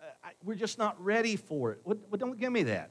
uh, 0.00 0.06
I, 0.24 0.30
we're 0.44 0.54
just 0.54 0.78
not 0.78 1.02
ready 1.02 1.36
for 1.36 1.72
it. 1.72 1.80
Well, 1.84 1.98
don't 2.16 2.38
give 2.38 2.52
me 2.52 2.62
that. 2.64 2.90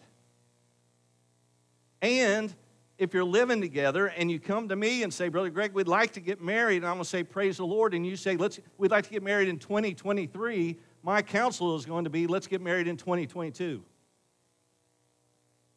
And 2.02 2.54
if 3.02 3.16
you're 3.16 3.24
living 3.24 3.60
together 3.62 4.06
and 4.06 4.30
you 4.30 4.40
come 4.40 4.70
to 4.70 4.76
me 4.76 5.02
and 5.02 5.12
say, 5.12 5.28
Brother 5.28 5.50
Greg, 5.50 5.74
we'd 5.74 5.88
like 5.88 6.12
to 6.12 6.20
get 6.20 6.40
married, 6.40 6.78
and 6.78 6.86
I'm 6.86 6.94
going 6.94 7.04
to 7.04 7.10
say, 7.10 7.24
Praise 7.24 7.58
the 7.58 7.66
Lord, 7.66 7.96
and 7.96 8.06
you 8.06 8.16
say, 8.16 8.38
let's, 8.38 8.60
We'd 8.78 8.92
like 8.92 9.06
to 9.06 9.10
get 9.10 9.24
married 9.24 9.50
in 9.50 9.58
2023, 9.58 10.78
my 11.02 11.24
counsel 11.24 11.76
is 11.76 11.84
going 11.84 12.04
to 12.04 12.12
be, 12.12 12.28
Let's 12.28 12.46
get 12.46 12.62
married 12.62 12.88
in 12.88 12.98
2022. 12.98 13.84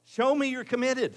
Show 0.04 0.34
me 0.34 0.50
you're 0.50 0.64
committed. 0.64 1.16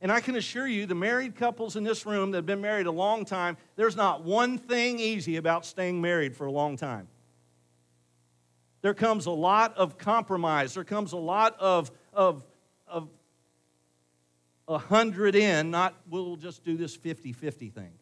And 0.00 0.10
I 0.10 0.20
can 0.20 0.34
assure 0.34 0.66
you, 0.66 0.86
the 0.86 0.94
married 0.94 1.36
couples 1.36 1.76
in 1.76 1.84
this 1.84 2.06
room 2.06 2.30
that 2.30 2.38
have 2.38 2.46
been 2.46 2.62
married 2.62 2.86
a 2.86 2.90
long 2.90 3.26
time, 3.26 3.58
there's 3.76 3.96
not 3.96 4.24
one 4.24 4.56
thing 4.56 4.98
easy 4.98 5.36
about 5.36 5.66
staying 5.66 6.00
married 6.00 6.34
for 6.34 6.46
a 6.46 6.50
long 6.50 6.74
time. 6.78 7.06
There 8.80 8.94
comes 8.94 9.26
a 9.26 9.30
lot 9.30 9.76
of 9.76 9.98
compromise, 9.98 10.72
there 10.72 10.84
comes 10.84 11.12
a 11.12 11.18
lot 11.18 11.54
of, 11.60 11.90
of, 12.14 12.42
of 12.42 12.46
a 14.68 14.78
hundred 14.78 15.34
in, 15.34 15.70
not 15.70 15.94
we'll 16.08 16.36
just 16.36 16.64
do 16.64 16.76
this 16.76 16.96
50 16.96 17.32
50 17.32 17.70
thing. 17.70 17.92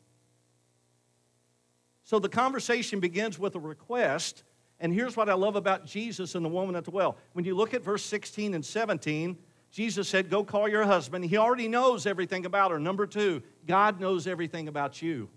So 2.04 2.18
the 2.18 2.28
conversation 2.28 3.00
begins 3.00 3.38
with 3.38 3.54
a 3.54 3.60
request. 3.60 4.44
And 4.80 4.92
here's 4.92 5.16
what 5.16 5.30
I 5.30 5.34
love 5.34 5.56
about 5.56 5.86
Jesus 5.86 6.34
and 6.34 6.44
the 6.44 6.48
woman 6.48 6.76
at 6.76 6.84
the 6.84 6.90
well. 6.90 7.16
When 7.32 7.44
you 7.44 7.54
look 7.54 7.74
at 7.74 7.82
verse 7.82 8.04
16 8.04 8.54
and 8.54 8.64
17, 8.64 9.38
Jesus 9.70 10.08
said, 10.08 10.30
Go 10.30 10.44
call 10.44 10.68
your 10.68 10.84
husband. 10.84 11.24
He 11.24 11.36
already 11.36 11.68
knows 11.68 12.06
everything 12.06 12.44
about 12.44 12.70
her. 12.70 12.78
Number 12.78 13.06
two, 13.06 13.42
God 13.66 14.00
knows 14.00 14.26
everything 14.26 14.68
about 14.68 15.00
you. 15.00 15.28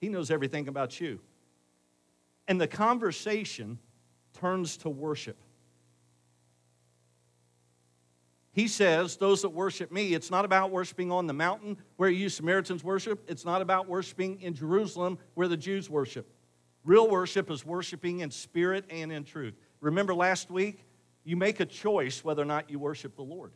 He 0.00 0.08
knows 0.08 0.30
everything 0.30 0.68
about 0.68 1.00
you. 1.00 1.20
And 2.48 2.60
the 2.60 2.68
conversation 2.68 3.78
turns 4.34 4.76
to 4.78 4.88
worship. 4.88 5.36
He 8.56 8.68
says, 8.68 9.18
Those 9.18 9.42
that 9.42 9.50
worship 9.50 9.92
me, 9.92 10.14
it's 10.14 10.30
not 10.30 10.46
about 10.46 10.70
worshiping 10.70 11.12
on 11.12 11.26
the 11.26 11.34
mountain 11.34 11.76
where 11.98 12.08
you 12.08 12.30
Samaritans 12.30 12.82
worship. 12.82 13.22
It's 13.28 13.44
not 13.44 13.60
about 13.60 13.86
worshiping 13.86 14.40
in 14.40 14.54
Jerusalem 14.54 15.18
where 15.34 15.46
the 15.46 15.58
Jews 15.58 15.90
worship. 15.90 16.26
Real 16.82 17.06
worship 17.06 17.50
is 17.50 17.66
worshiping 17.66 18.20
in 18.20 18.30
spirit 18.30 18.86
and 18.88 19.12
in 19.12 19.24
truth. 19.24 19.52
Remember 19.82 20.14
last 20.14 20.50
week? 20.50 20.86
You 21.22 21.36
make 21.36 21.60
a 21.60 21.66
choice 21.66 22.24
whether 22.24 22.40
or 22.40 22.46
not 22.46 22.70
you 22.70 22.78
worship 22.78 23.14
the 23.14 23.22
Lord. 23.22 23.52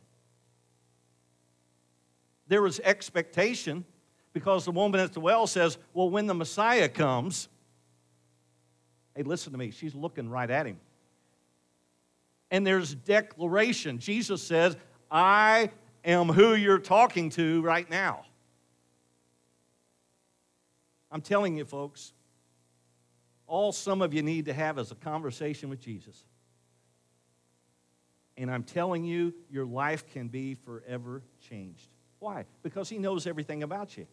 There 2.47 2.61
was 2.61 2.79
expectation 2.81 3.85
because 4.33 4.65
the 4.65 4.71
woman 4.71 4.99
at 4.99 5.13
the 5.13 5.19
well 5.19 5.47
says, 5.47 5.79
Well, 5.95 6.11
when 6.11 6.27
the 6.27 6.35
Messiah 6.35 6.89
comes, 6.89 7.49
hey, 9.15 9.23
listen 9.23 9.51
to 9.51 9.57
me, 9.57 9.71
she's 9.71 9.95
looking 9.95 10.29
right 10.29 10.51
at 10.51 10.67
him. 10.67 10.79
And 12.51 12.67
there's 12.67 12.93
declaration. 12.93 13.97
Jesus 13.97 14.43
says, 14.43 14.75
I 15.11 15.69
am 16.05 16.29
who 16.29 16.55
you're 16.55 16.79
talking 16.79 17.29
to 17.31 17.61
right 17.61 17.87
now. 17.89 18.23
I'm 21.11 21.21
telling 21.21 21.57
you, 21.57 21.65
folks, 21.65 22.13
all 23.45 23.73
some 23.73 24.01
of 24.01 24.13
you 24.13 24.23
need 24.23 24.45
to 24.45 24.53
have 24.53 24.79
is 24.79 24.91
a 24.91 24.95
conversation 24.95 25.69
with 25.69 25.81
Jesus. 25.81 26.23
And 28.37 28.49
I'm 28.49 28.63
telling 28.63 29.03
you, 29.03 29.33
your 29.51 29.65
life 29.65 30.05
can 30.13 30.29
be 30.29 30.55
forever 30.55 31.21
changed. 31.49 31.89
Why? 32.19 32.45
Because 32.63 32.87
He 32.87 32.97
knows 32.97 33.27
everything 33.27 33.61
about 33.63 33.97
you. 33.97 34.07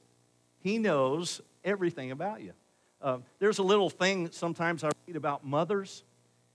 He 0.58 0.78
knows 0.78 1.40
everything 1.64 2.10
about 2.10 2.42
you. 2.42 2.52
Uh, 3.00 3.18
there's 3.38 3.58
a 3.58 3.62
little 3.62 3.88
thing 3.88 4.32
sometimes 4.32 4.82
I 4.82 4.90
read 5.06 5.14
about 5.14 5.46
mothers, 5.46 6.02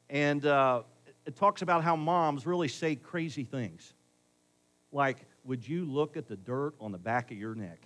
and 0.09 0.45
uh, 0.45 0.81
it 1.25 1.37
talks 1.37 1.61
about 1.61 1.85
how 1.85 1.95
moms 1.95 2.45
really 2.45 2.67
say 2.67 2.97
crazy 2.97 3.45
things. 3.45 3.93
Like, 4.93 5.25
would 5.43 5.67
you 5.67 5.83
look 5.83 6.15
at 6.15 6.27
the 6.27 6.37
dirt 6.37 6.75
on 6.79 6.91
the 6.91 6.97
back 6.97 7.31
of 7.31 7.37
your 7.37 7.55
neck? 7.55 7.79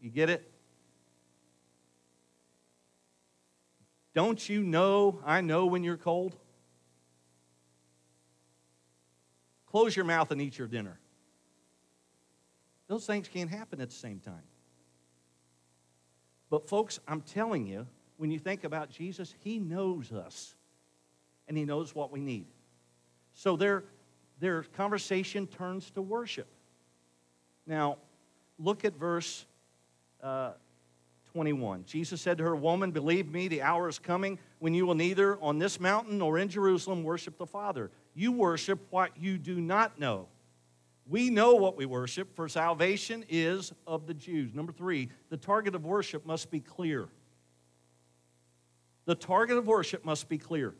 You 0.00 0.10
get 0.10 0.30
it? 0.30 0.50
Don't 4.14 4.48
you 4.48 4.62
know 4.62 5.20
I 5.24 5.42
know 5.42 5.66
when 5.66 5.84
you're 5.84 5.96
cold? 5.96 6.34
Close 9.66 9.94
your 9.94 10.04
mouth 10.04 10.32
and 10.32 10.40
eat 10.40 10.58
your 10.58 10.66
dinner. 10.66 10.98
Those 12.88 13.06
things 13.06 13.28
can't 13.28 13.50
happen 13.50 13.80
at 13.80 13.90
the 13.90 13.94
same 13.94 14.18
time. 14.18 14.42
But, 16.48 16.68
folks, 16.68 16.98
I'm 17.06 17.20
telling 17.20 17.66
you, 17.66 17.86
when 18.16 18.32
you 18.32 18.40
think 18.40 18.64
about 18.64 18.90
Jesus, 18.90 19.32
He 19.44 19.60
knows 19.60 20.10
us 20.10 20.56
and 21.46 21.56
He 21.56 21.64
knows 21.64 21.94
what 21.94 22.10
we 22.10 22.20
need. 22.20 22.46
So 23.32 23.56
their, 23.56 23.84
their 24.40 24.62
conversation 24.62 25.46
turns 25.46 25.90
to 25.90 26.02
worship. 26.02 26.48
Now, 27.66 27.98
look 28.58 28.84
at 28.84 28.94
verse 28.96 29.44
uh, 30.22 30.52
21. 31.32 31.84
Jesus 31.84 32.20
said 32.20 32.38
to 32.38 32.44
her, 32.44 32.56
Woman, 32.56 32.90
believe 32.90 33.30
me, 33.30 33.48
the 33.48 33.62
hour 33.62 33.88
is 33.88 33.98
coming 33.98 34.38
when 34.58 34.74
you 34.74 34.86
will 34.86 34.94
neither 34.94 35.38
on 35.40 35.58
this 35.58 35.78
mountain 35.78 36.18
nor 36.18 36.38
in 36.38 36.48
Jerusalem 36.48 37.04
worship 37.04 37.38
the 37.38 37.46
Father. 37.46 37.90
You 38.14 38.32
worship 38.32 38.80
what 38.90 39.16
you 39.16 39.38
do 39.38 39.60
not 39.60 40.00
know. 40.00 40.26
We 41.08 41.30
know 41.30 41.54
what 41.54 41.76
we 41.76 41.86
worship, 41.86 42.34
for 42.34 42.48
salvation 42.48 43.24
is 43.28 43.72
of 43.86 44.06
the 44.06 44.14
Jews. 44.14 44.54
Number 44.54 44.72
three, 44.72 45.08
the 45.28 45.36
target 45.36 45.74
of 45.74 45.84
worship 45.84 46.24
must 46.24 46.50
be 46.50 46.60
clear. 46.60 47.08
The 49.06 49.14
target 49.14 49.56
of 49.56 49.66
worship 49.66 50.04
must 50.04 50.28
be 50.28 50.38
clear. 50.38 50.74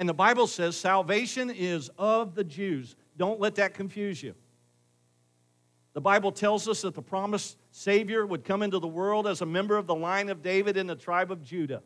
And 0.00 0.08
the 0.08 0.14
Bible 0.14 0.46
says 0.46 0.76
salvation 0.76 1.50
is 1.50 1.90
of 1.98 2.34
the 2.34 2.42
Jews. 2.42 2.96
Don't 3.18 3.38
let 3.38 3.56
that 3.56 3.74
confuse 3.74 4.22
you. 4.22 4.34
The 5.92 6.00
Bible 6.00 6.32
tells 6.32 6.66
us 6.68 6.80
that 6.82 6.94
the 6.94 7.02
promised 7.02 7.58
Savior 7.70 8.24
would 8.24 8.42
come 8.42 8.62
into 8.62 8.78
the 8.78 8.88
world 8.88 9.26
as 9.26 9.42
a 9.42 9.46
member 9.46 9.76
of 9.76 9.86
the 9.86 9.94
line 9.94 10.30
of 10.30 10.42
David 10.42 10.78
in 10.78 10.86
the 10.86 10.96
tribe 10.96 11.30
of 11.30 11.42
Judah. 11.42 11.82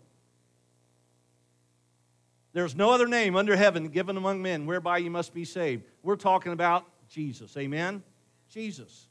There's 2.53 2.77
no 2.77 2.92
other 2.92 3.09
name 3.09 3.35
under 3.35 3.57
heaven 3.57 3.88
given 3.88 4.16
among 4.16 4.40
men 4.40 4.64
whereby 4.64 4.98
you 4.98 5.11
must 5.11 5.35
be 5.35 5.44
saved. 5.44 5.83
We're 6.05 6.14
talking 6.14 6.53
about 6.53 6.87
Jesus. 7.09 7.57
Amen? 7.57 8.00
Jesus. 8.48 9.09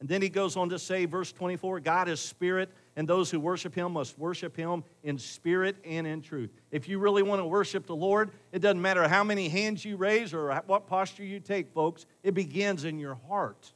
And 0.00 0.08
then 0.08 0.22
he 0.22 0.28
goes 0.28 0.56
on 0.56 0.70
to 0.70 0.78
say, 0.78 1.04
verse 1.04 1.30
24 1.30 1.78
God 1.80 2.08
is 2.08 2.18
spirit, 2.18 2.72
and 2.96 3.08
those 3.08 3.30
who 3.30 3.40
worship 3.40 3.74
him 3.74 3.92
must 3.92 4.18
worship 4.18 4.56
him 4.56 4.84
in 5.02 5.18
spirit 5.18 5.76
and 5.84 6.06
in 6.06 6.20
truth. 6.22 6.50
If 6.70 6.88
you 6.88 6.98
really 6.98 7.22
want 7.22 7.40
to 7.40 7.46
worship 7.46 7.86
the 7.86 7.96
Lord, 7.96 8.30
it 8.52 8.60
doesn't 8.60 8.82
matter 8.82 9.08
how 9.08 9.24
many 9.24 9.48
hands 9.48 9.84
you 9.84 9.96
raise 9.96 10.34
or 10.34 10.54
what 10.66 10.86
posture 10.86 11.24
you 11.24 11.40
take, 11.40 11.72
folks, 11.72 12.06
it 12.22 12.34
begins 12.34 12.84
in 12.84 12.98
your 12.98 13.14
heart. 13.28 13.72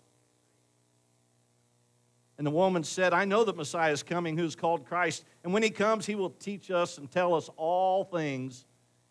And 2.36 2.46
the 2.46 2.50
woman 2.50 2.82
said, 2.82 3.12
I 3.12 3.24
know 3.24 3.44
that 3.44 3.56
Messiah 3.56 3.92
is 3.92 4.02
coming, 4.02 4.36
who's 4.36 4.56
called 4.56 4.86
Christ. 4.86 5.24
And 5.44 5.52
when 5.52 5.62
he 5.62 5.70
comes, 5.70 6.04
he 6.04 6.16
will 6.16 6.30
teach 6.30 6.70
us 6.70 6.98
and 6.98 7.10
tell 7.10 7.34
us 7.34 7.48
all 7.56 8.04
things. 8.04 8.64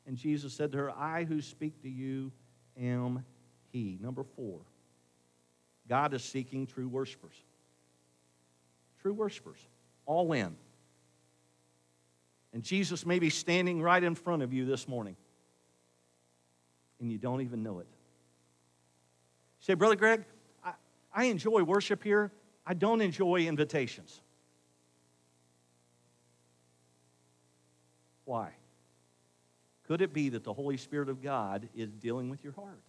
And 0.06 0.18
Jesus 0.18 0.54
said 0.54 0.74
to 0.74 0.78
her, 0.80 0.92
I 0.92 1.24
who 1.24 1.42
speak 1.42 1.82
to 1.84 1.90
you 1.90 2.32
am 2.78 3.24
he. 3.72 3.98
Number 4.02 4.24
four, 4.36 4.60
God 5.88 6.14
is 6.14 6.24
seeking 6.24 6.68
true 6.68 6.90
worshipers. 6.90 7.36
True 9.02 9.14
worshipers, 9.14 9.60
all 10.06 10.34
in. 10.34 10.56
And 12.54 12.64
Jesus 12.64 13.06
may 13.06 13.20
be 13.20 13.30
standing 13.30 13.82
right 13.82 14.04
in 14.04 14.16
front 14.16 14.44
of 14.44 14.54
you 14.54 14.66
this 14.66 14.88
morning, 14.88 15.16
and 17.00 17.12
you 17.12 17.18
don't 17.18 17.42
even 17.42 17.64
know 17.64 17.80
it. 17.80 17.88
You 19.60 19.66
say, 19.66 19.74
Brother 19.74 19.96
Greg, 19.96 20.24
I, 20.64 20.74
I 21.14 21.26
enjoy 21.26 21.64
worship 21.64 22.04
here. 22.04 22.32
I 22.66 22.76
don't 22.76 23.02
enjoy 23.02 23.42
invitations. 23.42 24.22
Why? 28.26 28.52
Could 29.88 30.02
it 30.02 30.14
be 30.14 30.30
that 30.30 30.44
the 30.44 30.54
Holy 30.54 30.78
Spirit 30.78 31.10
of 31.10 31.22
God 31.22 31.68
is 31.76 31.90
dealing 31.92 32.30
with 32.30 32.44
your 32.44 32.54
heart? 32.54 32.82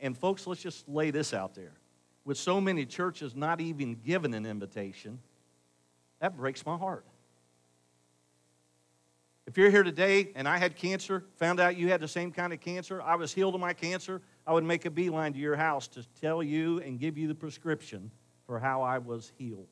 And 0.00 0.18
folks, 0.18 0.46
let's 0.46 0.60
just 0.60 0.88
lay 0.88 1.10
this 1.10 1.32
out 1.32 1.54
there. 1.54 1.72
With 2.24 2.38
so 2.38 2.60
many 2.60 2.86
churches 2.86 3.34
not 3.34 3.60
even 3.60 3.94
given 3.94 4.32
an 4.34 4.46
invitation, 4.46 5.18
that 6.20 6.36
breaks 6.36 6.64
my 6.64 6.76
heart. 6.76 7.04
If 9.46 9.58
you're 9.58 9.70
here 9.70 9.82
today 9.82 10.32
and 10.34 10.48
I 10.48 10.56
had 10.56 10.74
cancer, 10.74 11.24
found 11.36 11.60
out 11.60 11.76
you 11.76 11.88
had 11.88 12.00
the 12.00 12.08
same 12.08 12.32
kind 12.32 12.52
of 12.52 12.60
cancer, 12.60 13.02
I 13.02 13.16
was 13.16 13.34
healed 13.34 13.54
of 13.54 13.60
my 13.60 13.74
cancer, 13.74 14.22
I 14.46 14.52
would 14.54 14.64
make 14.64 14.86
a 14.86 14.90
beeline 14.90 15.34
to 15.34 15.38
your 15.38 15.56
house 15.56 15.86
to 15.88 16.06
tell 16.20 16.42
you 16.42 16.80
and 16.80 16.98
give 16.98 17.18
you 17.18 17.28
the 17.28 17.34
prescription 17.34 18.10
for 18.46 18.58
how 18.58 18.82
I 18.82 18.98
was 18.98 19.32
healed. 19.36 19.68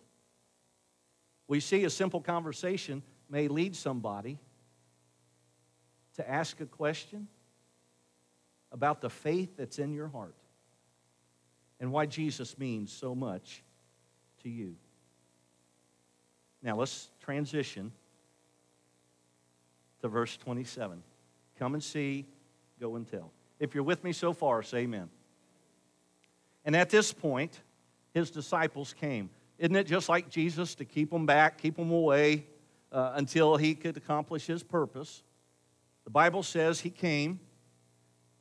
We 1.49 1.61
see 1.61 1.85
a 1.85 1.91
simple 1.91 2.21
conversation 2.21 3.03
may 3.31 3.49
lead 3.49 3.75
somebody 3.75 4.39
to 6.17 6.31
ask 6.31 6.61
a 6.61 6.67
question 6.67 7.29
about 8.71 9.01
the 9.01 9.11
faith 9.11 9.57
that's 9.57 9.79
in 9.79 9.93
your 9.95 10.09
heart 10.09 10.35
and 11.83 11.91
why 11.91 12.07
Jesus 12.07 12.57
means 12.59 12.93
so 12.93 13.13
much 13.13 13.65
to 14.45 14.49
you. 14.49 14.77
Now 16.63 16.77
let's 16.77 17.11
transition 17.21 17.91
to 20.01 20.07
verse 20.07 20.37
27. 20.37 21.03
Come 21.59 21.75
and 21.75 21.83
see, 21.83 22.25
go 22.81 22.95
and 22.95 23.05
tell. 23.11 23.33
If 23.59 23.75
you're 23.75 23.83
with 23.83 24.05
me 24.05 24.13
so 24.13 24.33
far, 24.33 24.63
say 24.63 24.79
amen. 24.79 25.11
And 26.65 26.77
at 26.77 26.89
this 26.89 27.13
point, 27.13 27.61
his 28.15 28.31
disciples 28.31 28.95
came. 28.95 29.29
Isn't 29.59 29.75
it 29.75 29.89
just 29.89 30.09
like 30.09 30.31
Jesus 30.31 30.77
to 30.77 30.85
keep 30.85 31.11
them 31.11 31.27
back, 31.27 31.61
keep 31.61 31.77
them 31.77 31.91
away 31.91 32.47
uh, 32.93 33.15
until 33.17 33.57
he 33.57 33.75
could 33.75 33.97
accomplish 33.97 34.47
his 34.47 34.63
purpose? 34.63 35.25
The 36.05 36.11
Bible 36.11 36.45
says 36.45 36.79
he 36.79 36.91
came 36.91 37.41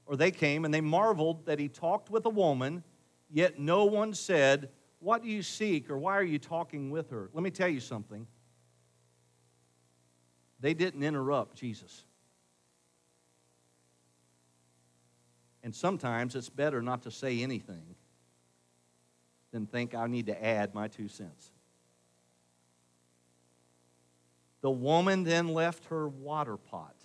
or 0.06 0.16
they 0.16 0.30
came 0.30 0.64
and 0.64 0.72
they 0.72 0.82
marveled 0.82 1.48
that 1.48 1.58
he 1.58 1.70
talked 1.70 2.12
with 2.12 2.24
a 2.26 2.30
woman, 2.30 2.84
yet 3.32 3.60
no 3.60 3.86
one 3.86 4.13
said, 4.13 4.70
What 5.00 5.24
do 5.24 5.30
you 5.30 5.44
seek 5.44 5.89
or 5.89 5.98
why 5.98 6.17
are 6.17 6.24
you 6.24 6.39
talking 6.39 6.91
with 6.91 7.10
her? 7.12 7.30
Let 7.34 7.44
me 7.44 7.52
tell 7.52 7.67
you 7.67 7.80
something. 7.80 8.28
They 10.60 10.74
didn't 10.74 11.04
interrupt 11.04 11.56
Jesus. 11.56 12.04
And 15.63 15.76
sometimes 15.76 16.36
it's 16.36 16.50
better 16.50 16.82
not 16.82 17.04
to 17.04 17.12
say 17.12 17.41
anything 17.41 17.96
than 19.52 19.65
think 19.65 19.94
I 19.94 20.08
need 20.08 20.28
to 20.28 20.44
add 20.46 20.74
my 20.74 20.88
two 20.88 21.08
cents. 21.08 21.52
The 24.62 24.72
woman 24.72 25.24
then 25.24 25.50
left 25.50 25.86
her 25.86 26.08
water 26.08 26.58
pot 26.58 26.96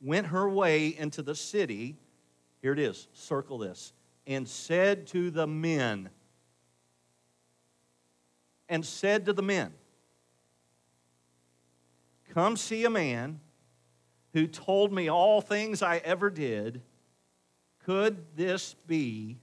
went 0.00 0.28
her 0.28 0.48
way 0.48 0.88
into 0.88 1.22
the 1.22 1.34
city. 1.34 1.96
Here 2.62 2.72
it 2.72 2.78
is, 2.78 3.08
circle 3.12 3.58
this. 3.58 3.92
And 4.28 4.46
said 4.46 5.08
to 5.08 5.30
the 5.30 5.46
men, 5.46 6.10
and 8.68 8.84
said 8.84 9.24
to 9.24 9.32
the 9.32 9.42
men, 9.42 9.72
Come 12.34 12.56
see 12.56 12.84
a 12.84 12.90
man 12.90 13.40
who 14.34 14.46
told 14.46 14.92
me 14.92 15.08
all 15.08 15.40
things 15.40 15.82
I 15.82 15.96
ever 15.98 16.28
did. 16.30 16.82
Could 17.84 18.18
this 18.36 18.74
be 18.86 19.38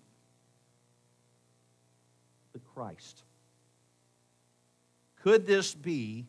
the 2.53 2.59
Christ? 2.59 3.23
Could 5.23 5.47
this 5.47 5.73
be 5.73 6.27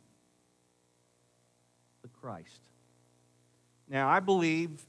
the 2.00 2.08
Christ? 2.22 2.60
Now, 3.86 4.08
I 4.08 4.20
believe, 4.20 4.82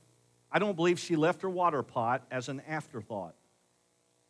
I 0.50 0.60
don't 0.60 0.78
believe 0.78 0.98
she 0.98 1.18
left 1.18 1.42
her 1.42 1.50
water 1.50 1.84
pot 1.84 2.24
as 2.32 2.48
an 2.48 2.62
afterthought. 2.66 3.36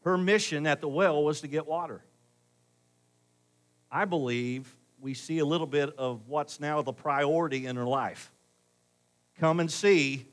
Her 0.07 0.17
mission 0.17 0.65
at 0.65 0.79
the 0.79 0.87
well 0.87 1.21
was 1.21 1.41
to 1.41 1.49
get 1.49 1.67
water. 1.67 2.01
I 3.91 4.05
believe 4.05 4.73
we 5.01 5.13
see 5.13 5.39
a 5.39 5.45
little 5.45 5.67
bit 5.67 5.93
of 5.97 6.29
what's 6.29 6.61
now 6.61 6.81
the 6.81 6.93
priority 6.93 7.65
in 7.65 7.75
her 7.75 7.83
life. 7.83 8.31
Come 9.37 9.59
and 9.59 9.69
see, 9.69 10.25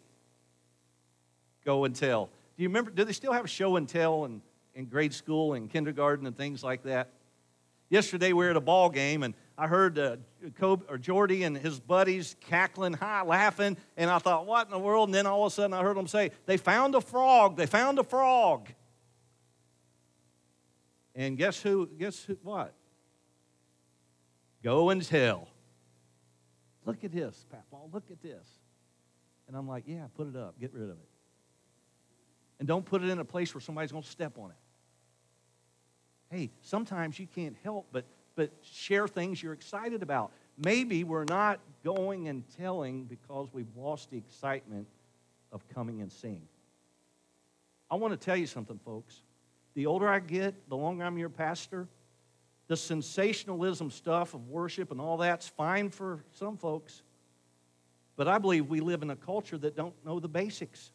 go 1.64 1.86
and 1.86 1.92
tell. 1.92 2.26
Do 2.56 2.62
you 2.62 2.68
remember? 2.68 2.92
Do 2.92 3.02
they 3.02 3.12
still 3.12 3.32
have 3.32 3.50
show 3.50 3.74
and 3.74 3.88
tell 3.88 4.26
in, 4.26 4.42
in 4.76 4.84
grade 4.84 5.12
school 5.12 5.54
and 5.54 5.68
kindergarten 5.68 6.24
and 6.24 6.36
things 6.36 6.62
like 6.62 6.84
that? 6.84 7.10
Yesterday 7.88 8.28
we 8.28 8.44
were 8.44 8.50
at 8.50 8.56
a 8.56 8.60
ball 8.60 8.90
game 8.90 9.24
and 9.24 9.34
I 9.58 9.66
heard 9.66 9.98
uh, 9.98 10.18
Kobe, 10.56 10.84
or 10.88 10.98
Jordy 10.98 11.42
and 11.42 11.58
his 11.58 11.80
buddies 11.80 12.36
cackling 12.42 12.92
high, 12.92 13.22
laughing, 13.22 13.76
and 13.96 14.08
I 14.08 14.20
thought, 14.20 14.46
what 14.46 14.68
in 14.68 14.70
the 14.70 14.78
world? 14.78 15.08
And 15.08 15.14
then 15.14 15.26
all 15.26 15.44
of 15.44 15.52
a 15.52 15.54
sudden 15.56 15.74
I 15.74 15.82
heard 15.82 15.96
them 15.96 16.06
say, 16.06 16.30
they 16.46 16.58
found 16.58 16.94
a 16.94 17.00
frog. 17.00 17.56
They 17.56 17.66
found 17.66 17.98
a 17.98 18.04
frog. 18.04 18.68
And 21.14 21.36
guess 21.36 21.60
who? 21.60 21.86
Guess 21.86 22.24
who, 22.24 22.36
what? 22.42 22.74
Go 24.62 24.90
and 24.90 25.06
tell. 25.06 25.48
Look 26.86 27.04
at 27.04 27.12
this, 27.12 27.44
Paul. 27.70 27.88
Look 27.92 28.10
at 28.10 28.22
this. 28.22 28.46
And 29.46 29.56
I'm 29.56 29.68
like, 29.68 29.84
yeah, 29.86 30.06
put 30.16 30.28
it 30.28 30.36
up. 30.36 30.58
Get 30.60 30.72
rid 30.72 30.84
of 30.84 30.96
it. 30.96 31.08
And 32.58 32.68
don't 32.68 32.84
put 32.84 33.02
it 33.02 33.10
in 33.10 33.18
a 33.18 33.24
place 33.24 33.54
where 33.54 33.60
somebody's 33.60 33.92
going 33.92 34.04
to 34.04 34.10
step 34.10 34.38
on 34.38 34.50
it. 34.50 34.56
Hey, 36.30 36.50
sometimes 36.62 37.18
you 37.18 37.26
can't 37.26 37.56
help 37.62 37.86
but, 37.92 38.04
but 38.34 38.50
share 38.62 39.06
things 39.06 39.42
you're 39.42 39.52
excited 39.52 40.02
about. 40.02 40.32
Maybe 40.56 41.04
we're 41.04 41.24
not 41.24 41.60
going 41.84 42.28
and 42.28 42.44
telling 42.56 43.04
because 43.04 43.48
we've 43.52 43.76
lost 43.76 44.10
the 44.10 44.16
excitement 44.16 44.86
of 45.52 45.66
coming 45.68 46.00
and 46.00 46.10
seeing. 46.10 46.42
I 47.90 47.96
want 47.96 48.18
to 48.18 48.24
tell 48.24 48.36
you 48.36 48.46
something, 48.46 48.80
folks. 48.84 49.20
The 49.74 49.86
older 49.86 50.08
I 50.08 50.20
get, 50.20 50.68
the 50.68 50.76
longer 50.76 51.04
I'm 51.04 51.18
your 51.18 51.28
pastor, 51.28 51.88
the 52.68 52.76
sensationalism 52.76 53.90
stuff 53.90 54.34
of 54.34 54.48
worship 54.48 54.90
and 54.90 55.00
all 55.00 55.18
that's 55.18 55.48
fine 55.48 55.90
for 55.90 56.24
some 56.32 56.56
folks. 56.56 57.02
But 58.16 58.28
I 58.28 58.38
believe 58.38 58.68
we 58.68 58.80
live 58.80 59.02
in 59.02 59.10
a 59.10 59.16
culture 59.16 59.58
that 59.58 59.76
don't 59.76 59.94
know 60.04 60.20
the 60.20 60.28
basics. 60.28 60.92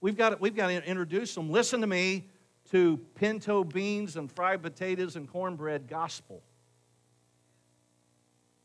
We've 0.00 0.16
got, 0.16 0.40
we've 0.40 0.54
got 0.54 0.68
to 0.68 0.84
introduce 0.84 1.34
them. 1.34 1.50
Listen 1.50 1.80
to 1.80 1.86
me 1.86 2.28
to 2.70 2.98
pinto 3.16 3.64
beans 3.64 4.16
and 4.16 4.30
fried 4.30 4.62
potatoes 4.62 5.16
and 5.16 5.28
cornbread 5.28 5.88
gospel. 5.88 6.42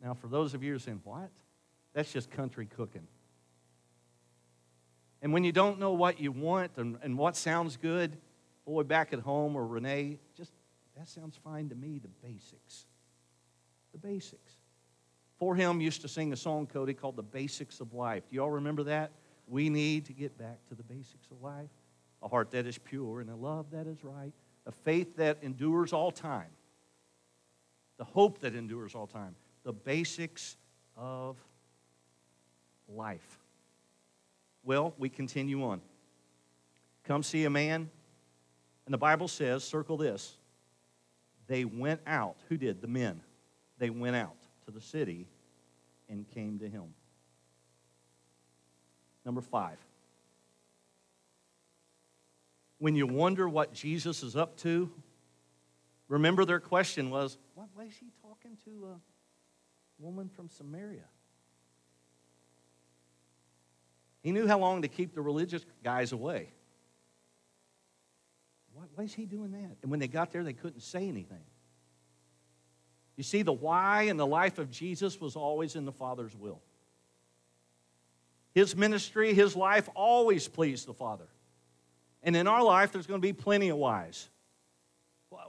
Now, 0.01 0.13
for 0.13 0.27
those 0.27 0.53
of 0.53 0.63
you 0.63 0.77
saying, 0.77 1.01
what? 1.03 1.29
That's 1.93 2.11
just 2.13 2.29
country 2.29 2.67
cooking. 2.67 3.07
And 5.21 5.33
when 5.33 5.43
you 5.43 5.51
don't 5.51 5.79
know 5.79 5.93
what 5.93 6.19
you 6.19 6.31
want 6.31 6.71
and, 6.77 6.97
and 7.01 7.17
what 7.17 7.35
sounds 7.35 7.75
good, 7.75 8.17
boy, 8.67 8.83
back 8.83 9.13
at 9.13 9.19
home 9.19 9.55
or 9.55 9.65
Renee, 9.65 10.19
just 10.35 10.51
that 10.97 11.07
sounds 11.07 11.39
fine 11.41 11.69
to 11.69 11.75
me, 11.75 11.99
the 11.99 12.09
basics. 12.27 12.85
The 13.93 13.97
basics. 13.97 14.57
4Him 15.41 15.81
used 15.81 16.01
to 16.01 16.07
sing 16.07 16.33
a 16.33 16.35
song, 16.35 16.67
Cody, 16.67 16.93
called 16.93 17.15
The 17.15 17.23
Basics 17.23 17.79
of 17.79 17.93
Life. 17.93 18.23
Do 18.29 18.35
you 18.35 18.43
all 18.43 18.51
remember 18.51 18.83
that? 18.83 19.11
We 19.47 19.69
need 19.69 20.05
to 20.07 20.13
get 20.13 20.37
back 20.37 20.57
to 20.67 20.75
the 20.75 20.83
basics 20.83 21.31
of 21.31 21.41
life. 21.41 21.69
A 22.21 22.27
heart 22.27 22.51
that 22.51 22.65
is 22.65 22.77
pure 22.77 23.21
and 23.21 23.29
a 23.29 23.35
love 23.35 23.67
that 23.71 23.87
is 23.87 24.03
right. 24.03 24.33
A 24.65 24.71
faith 24.71 25.15
that 25.15 25.37
endures 25.41 25.93
all 25.93 26.11
time. 26.11 26.49
The 27.97 28.03
hope 28.03 28.39
that 28.39 28.55
endures 28.55 28.95
all 28.95 29.07
time. 29.07 29.35
The 29.63 29.71
basics 29.71 30.57
of 30.97 31.37
life. 32.89 33.39
Well, 34.63 34.93
we 34.97 35.07
continue 35.07 35.63
on. 35.63 35.81
Come 37.05 37.23
see 37.23 37.45
a 37.45 37.49
man. 37.49 37.89
And 38.87 38.93
the 38.93 38.97
Bible 38.97 39.27
says, 39.27 39.65
circle 39.65 39.97
this, 39.97 40.37
they 41.47 41.65
went 41.65 41.99
out. 42.07 42.37
Who 42.47 42.55
did? 42.55 42.79
The 42.81 42.87
men. 42.87 43.19
They 43.79 43.89
went 43.89 44.15
out 44.15 44.37
to 44.63 44.71
the 44.71 44.79
city 44.79 45.27
and 46.07 46.25
came 46.33 46.57
to 46.59 46.69
him. 46.69 46.85
Number 49.25 49.41
five. 49.41 49.75
When 52.79 52.95
you 52.95 53.07
wonder 53.07 53.49
what 53.49 53.73
Jesus 53.73 54.23
is 54.23 54.37
up 54.37 54.55
to, 54.59 54.89
remember 56.07 56.45
their 56.45 56.61
question 56.61 57.09
was, 57.09 57.37
why 57.55 57.65
is 57.83 57.97
he 57.99 58.07
talking 58.21 58.57
to 58.63 58.87
a 58.93 60.01
woman 60.01 60.29
from 60.29 60.47
Samaria? 60.47 61.03
He 64.23 64.31
knew 64.31 64.47
how 64.47 64.59
long 64.59 64.81
to 64.83 64.87
keep 64.87 65.13
the 65.13 65.21
religious 65.21 65.65
guys 65.83 66.13
away. 66.13 66.53
Why, 68.77 68.85
why 68.93 69.03
is 69.05 69.13
he 69.13 69.25
doing 69.25 69.53
that? 69.53 69.77
And 69.81 69.89
when 69.89 69.99
they 69.99 70.07
got 70.07 70.31
there, 70.31 70.43
they 70.43 70.53
couldn't 70.53 70.81
say 70.81 71.07
anything. 71.07 71.41
You 73.15 73.23
see, 73.23 73.41
the 73.41 73.51
why 73.51 74.03
in 74.03 74.17
the 74.17 74.27
life 74.27 74.59
of 74.59 74.69
Jesus 74.69 75.19
was 75.19 75.35
always 75.35 75.75
in 75.75 75.85
the 75.85 75.91
Father's 75.91 76.35
will. 76.35 76.61
His 78.53 78.75
ministry, 78.75 79.33
his 79.33 79.55
life 79.55 79.89
always 79.95 80.47
pleased 80.47 80.87
the 80.87 80.93
Father. 80.93 81.25
And 82.21 82.35
in 82.35 82.47
our 82.47 82.63
life, 82.63 82.91
there's 82.91 83.07
going 83.07 83.19
to 83.19 83.27
be 83.27 83.33
plenty 83.33 83.69
of 83.69 83.77
whys. 83.77 84.29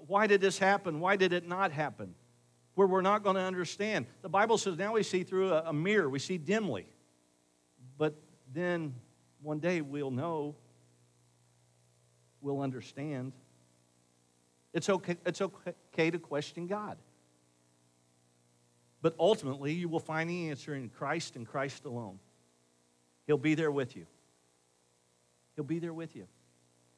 Why 0.06 0.26
did 0.26 0.40
this 0.40 0.58
happen? 0.58 0.98
Why 0.98 1.16
did 1.16 1.34
it 1.34 1.46
not 1.46 1.70
happen? 1.70 2.14
Where 2.76 2.86
we're 2.86 3.02
not 3.02 3.22
going 3.22 3.36
to 3.36 3.42
understand. 3.42 4.06
The 4.22 4.30
Bible 4.30 4.56
says 4.56 4.78
now 4.78 4.94
we 4.94 5.02
see 5.02 5.22
through 5.22 5.52
a, 5.52 5.72
mirror, 5.72 6.08
we 6.08 6.18
see 6.18 6.38
dimly. 6.38 6.86
But 7.98 8.14
then 8.54 8.94
one 9.42 9.58
day 9.58 9.82
we'll 9.82 10.10
know 10.10 10.54
will 12.40 12.60
understand. 12.60 13.32
It's 14.72 14.88
okay, 14.88 15.16
it's 15.26 15.40
okay 15.40 16.10
to 16.10 16.18
question 16.18 16.66
God. 16.66 16.96
But 19.00 19.14
ultimately, 19.18 19.72
you 19.72 19.88
will 19.88 20.00
find 20.00 20.28
the 20.28 20.50
answer 20.50 20.74
in 20.74 20.88
Christ 20.88 21.36
and 21.36 21.46
Christ 21.46 21.84
alone. 21.84 22.18
He'll 23.26 23.38
be 23.38 23.54
there 23.54 23.70
with 23.70 23.96
you. 23.96 24.06
He'll 25.54 25.64
be 25.64 25.78
there 25.78 25.92
with 25.92 26.16
you. 26.16 26.26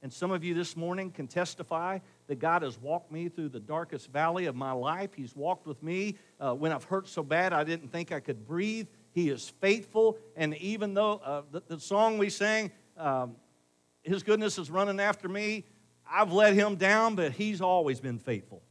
And 0.03 0.11
some 0.11 0.31
of 0.31 0.43
you 0.43 0.55
this 0.55 0.77
morning 0.77 1.11
can 1.11 1.27
testify 1.27 1.99
that 2.27 2.39
God 2.39 2.63
has 2.63 2.81
walked 2.81 3.13
me 3.13 3.29
through 3.29 3.51
the 3.51 3.61
darkest 3.61 4.11
valley 4.11 4.47
of 4.47 4.57
my 4.57 4.73
life. 4.73 5.11
He's 5.15 5.37
walked 5.37 5.67
with 5.67 5.83
me 5.83 6.17
uh, 6.41 6.55
when 6.55 6.73
I've 6.73 6.85
hurt 6.85 7.07
so 7.07 7.23
bad 7.23 7.53
I 7.53 7.65
didn't 7.65 7.93
think 7.93 8.11
I 8.11 8.21
could 8.21 8.47
breathe. 8.47 8.87
He 9.13 9.29
is 9.29 9.53
faithful. 9.61 10.17
And 10.37 10.57
even 10.57 10.95
though 10.95 11.21
uh, 11.23 11.43
the, 11.51 11.63
the, 11.69 11.81
song 11.81 12.17
we 12.17 12.31
sang, 12.31 12.71
um, 12.97 13.37
his 14.03 14.23
goodness 14.23 14.59
is 14.59 14.71
running 14.71 15.01
after 15.01 15.29
me. 15.29 15.65
I've 16.11 16.33
let 16.33 16.55
him 16.55 16.77
down, 16.77 17.15
but 17.15 17.33
he's 17.33 17.61
always 17.61 18.01
been 18.01 18.19
faithful. 18.19 18.63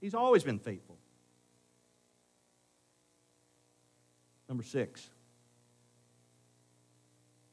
He's 0.00 0.14
always 0.14 0.44
been 0.44 0.58
faithful. 0.58 0.98
Number 4.48 4.62
six. 4.62 5.08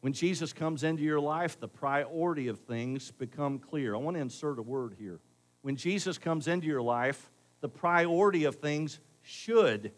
When 0.01 0.13
Jesus 0.13 0.51
comes 0.51 0.83
into 0.83 1.03
your 1.03 1.19
life, 1.19 1.59
the 1.59 1.67
priority 1.67 2.47
of 2.47 2.59
things 2.59 3.11
become 3.11 3.59
clear. 3.59 3.95
I 3.95 3.99
want 3.99 4.17
to 4.17 4.21
insert 4.21 4.57
a 4.57 4.63
word 4.63 4.95
here. 4.99 5.19
When 5.61 5.75
Jesus 5.75 6.17
comes 6.17 6.47
into 6.47 6.65
your 6.67 6.81
life, 6.81 7.29
the 7.61 7.69
priority 7.69 8.45
of 8.45 8.55
things 8.55 8.99
should 9.21 9.91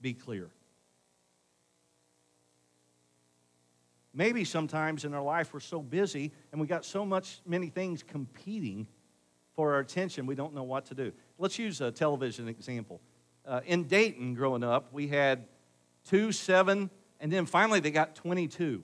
be 0.00 0.14
clear. 0.14 0.48
Maybe 4.14 4.44
sometimes 4.44 5.04
in 5.04 5.14
our 5.14 5.22
life 5.22 5.54
we're 5.54 5.60
so 5.60 5.80
busy 5.80 6.32
and 6.50 6.60
we 6.60 6.66
got 6.66 6.84
so 6.84 7.04
much 7.04 7.40
many 7.46 7.68
things 7.68 8.02
competing 8.02 8.86
for 9.54 9.74
our 9.74 9.80
attention 9.80 10.26
we 10.26 10.34
don't 10.34 10.54
know 10.54 10.62
what 10.62 10.86
to 10.86 10.94
do. 10.94 11.12
Let's 11.38 11.58
use 11.58 11.80
a 11.80 11.90
television 11.90 12.48
example. 12.48 13.00
Uh, 13.46 13.60
in 13.66 13.84
Dayton, 13.84 14.34
growing 14.34 14.62
up, 14.62 14.92
we 14.92 15.08
had 15.08 15.46
two, 16.04 16.30
seven, 16.32 16.90
and 17.20 17.32
then 17.32 17.46
finally 17.46 17.80
they 17.80 17.90
got 17.90 18.14
22. 18.14 18.82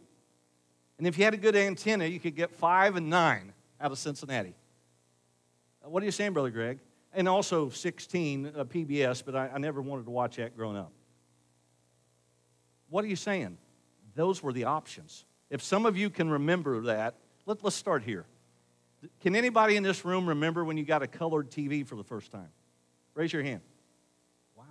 And 0.98 1.06
if 1.06 1.16
you 1.16 1.24
had 1.24 1.34
a 1.34 1.38
good 1.38 1.54
antenna, 1.54 2.06
you 2.06 2.18
could 2.18 2.34
get 2.34 2.50
five 2.50 2.96
and 2.96 3.08
nine 3.08 3.52
out 3.80 3.92
of 3.92 3.98
Cincinnati. 3.98 4.54
Uh, 5.84 5.90
what 5.90 6.02
are 6.02 6.06
you 6.06 6.12
saying, 6.12 6.32
Brother 6.32 6.50
Greg? 6.50 6.80
And 7.12 7.28
also 7.28 7.68
16 7.68 8.46
uh, 8.46 8.64
PBS, 8.64 9.24
but 9.24 9.36
I, 9.36 9.50
I 9.54 9.58
never 9.58 9.80
wanted 9.80 10.04
to 10.04 10.10
watch 10.10 10.36
that 10.36 10.56
growing 10.56 10.76
up. 10.76 10.92
What 12.90 13.04
are 13.04 13.08
you 13.08 13.16
saying? 13.16 13.58
Those 14.18 14.42
were 14.42 14.52
the 14.52 14.64
options. 14.64 15.24
If 15.48 15.62
some 15.62 15.86
of 15.86 15.96
you 15.96 16.10
can 16.10 16.28
remember 16.28 16.80
that, 16.82 17.14
let, 17.46 17.62
let's 17.62 17.76
start 17.76 18.02
here. 18.02 18.26
Can 19.20 19.36
anybody 19.36 19.76
in 19.76 19.84
this 19.84 20.04
room 20.04 20.28
remember 20.28 20.64
when 20.64 20.76
you 20.76 20.84
got 20.84 21.04
a 21.04 21.06
colored 21.06 21.52
TV 21.52 21.86
for 21.86 21.94
the 21.94 22.02
first 22.02 22.32
time? 22.32 22.48
Raise 23.14 23.32
your 23.32 23.44
hand. 23.44 23.60
Wow. 24.56 24.64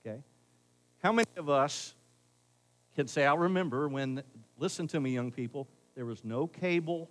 Okay. 0.00 0.22
How 1.02 1.12
many 1.12 1.28
of 1.36 1.50
us 1.50 1.94
can 2.94 3.06
say, 3.06 3.26
I 3.26 3.34
remember 3.34 3.88
when, 3.88 4.22
listen 4.56 4.88
to 4.88 5.00
me, 5.00 5.10
young 5.10 5.30
people, 5.30 5.68
there 5.94 6.06
was 6.06 6.24
no 6.24 6.46
cable, 6.46 7.10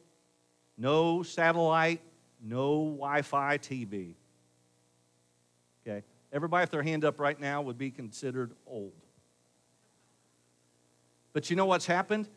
no 0.79 1.21
satellite, 1.21 2.01
no 2.41 2.86
Wi 2.86 3.21
Fi 3.21 3.60
TV. 3.60 4.15
Okay. 5.88 6.03
Everybody 6.34 6.63
with 6.63 6.71
their 6.71 6.81
hand 6.81 7.05
up 7.05 7.19
right 7.19 7.39
now 7.39 7.62
would 7.62 7.77
be 7.77 7.91
considered 7.91 8.51
old. 8.65 9.04
But 11.36 11.50
you 11.50 11.58
know 11.58 11.65
what's 11.65 11.86
happened? 11.86 12.30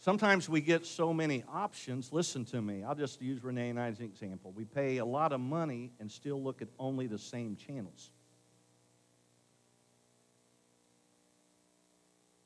Sometimes 0.00 0.48
we 0.48 0.60
get 0.60 0.84
so 0.84 1.14
many 1.14 1.44
options. 1.52 2.12
Listen 2.12 2.44
to 2.46 2.60
me. 2.60 2.82
I'll 2.82 2.96
just 2.96 3.22
use 3.22 3.44
Renee 3.44 3.70
and 3.70 3.78
I 3.78 3.86
as 3.86 4.00
an 4.00 4.06
example. 4.06 4.52
We 4.56 4.64
pay 4.64 4.96
a 4.96 5.04
lot 5.04 5.32
of 5.32 5.38
money 5.38 5.92
and 6.00 6.10
still 6.10 6.42
look 6.42 6.60
at 6.60 6.66
only 6.76 7.06
the 7.06 7.16
same 7.16 7.54
channels. 7.54 8.10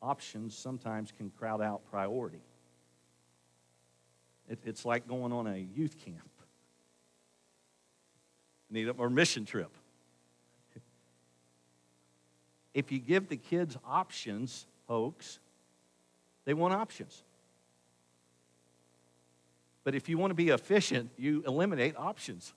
Options 0.02 0.54
sometimes 0.54 1.10
can 1.10 1.30
crowd 1.30 1.62
out 1.62 1.80
priority. 1.90 2.42
It, 4.46 4.58
it's 4.66 4.84
like 4.84 5.08
going 5.08 5.32
on 5.32 5.46
a 5.46 5.56
youth 5.56 5.96
camp 6.04 6.28
need 8.68 8.90
or 8.98 9.08
mission 9.08 9.46
trip. 9.46 9.70
If 12.74 12.92
you 12.92 12.98
give 12.98 13.28
the 13.28 13.36
kids 13.36 13.78
options, 13.86 14.66
folks, 14.86 15.38
they 16.44 16.54
want 16.54 16.74
options. 16.74 17.22
But 19.84 19.94
if 19.94 20.08
you 20.08 20.18
want 20.18 20.30
to 20.30 20.34
be 20.34 20.48
efficient, 20.48 21.10
you 21.16 21.44
eliminate 21.46 21.94
options. 21.96 22.54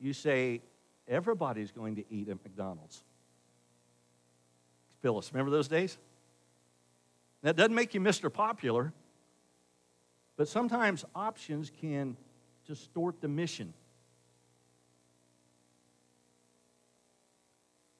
You 0.00 0.12
say, 0.12 0.60
everybody's 1.06 1.70
going 1.70 1.96
to 1.96 2.04
eat 2.10 2.28
at 2.28 2.42
McDonald's. 2.42 3.02
Phyllis, 5.02 5.32
remember 5.32 5.50
those 5.50 5.68
days? 5.68 5.96
That 7.42 7.56
doesn't 7.56 7.74
make 7.74 7.94
you 7.94 8.00
Mr. 8.00 8.32
Popular, 8.32 8.92
but 10.36 10.48
sometimes 10.48 11.04
options 11.14 11.70
can 11.80 12.16
distort 12.66 13.20
the 13.20 13.28
mission. 13.28 13.72